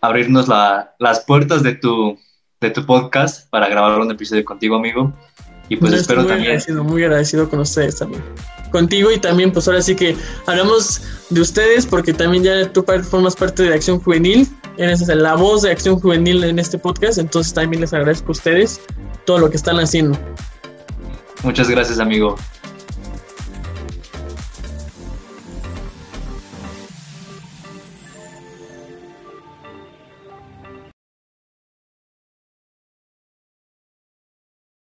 abrirnos, 0.01 0.49
abrirnos 0.49 0.95
las 0.99 1.21
puertas 1.21 1.63
de 1.63 1.75
tu, 1.75 2.19
de 2.61 2.71
tu 2.71 2.85
podcast 2.87 3.49
para 3.51 3.69
grabar 3.69 4.01
un 4.01 4.11
episodio 4.11 4.45
contigo, 4.45 4.77
amigo. 4.77 5.13
Y 5.69 5.77
pues 5.77 5.93
espero 5.95 6.23
muy 6.23 6.33
Agradecido, 6.33 6.85
muy 6.85 7.05
agradecido 7.05 7.49
con 7.49 7.61
ustedes 7.61 7.97
también 7.97 8.23
contigo 8.73 9.13
y 9.13 9.21
también 9.21 9.53
pues 9.53 9.69
ahora 9.69 9.81
sí 9.81 9.95
que 9.95 10.17
hablamos 10.47 11.03
de 11.31 11.41
ustedes 11.41 11.87
porque 11.87 12.13
también 12.13 12.43
ya 12.43 12.73
tú 12.73 12.85
formas 13.09 13.37
parte 13.37 13.63
de 13.63 13.75
Acción 13.75 14.01
Juvenil, 14.01 14.49
eres 14.79 15.07
la 15.07 15.37
voz 15.37 15.63
de 15.63 15.71
Acción 15.71 16.01
Juvenil 16.01 16.43
en 16.43 16.59
este 16.59 16.79
podcast, 16.79 17.19
entonces 17.19 17.55
también 17.55 17.83
les 17.83 17.93
agradezco 17.93 18.29
a 18.29 18.33
ustedes 18.33 18.81
todo 19.25 19.39
lo 19.39 19.51
que 19.51 19.57
están 19.57 19.77
haciendo. 19.77 20.19
Muchas 21.45 21.69
gracias 21.69 22.01
amigo. 22.01 22.35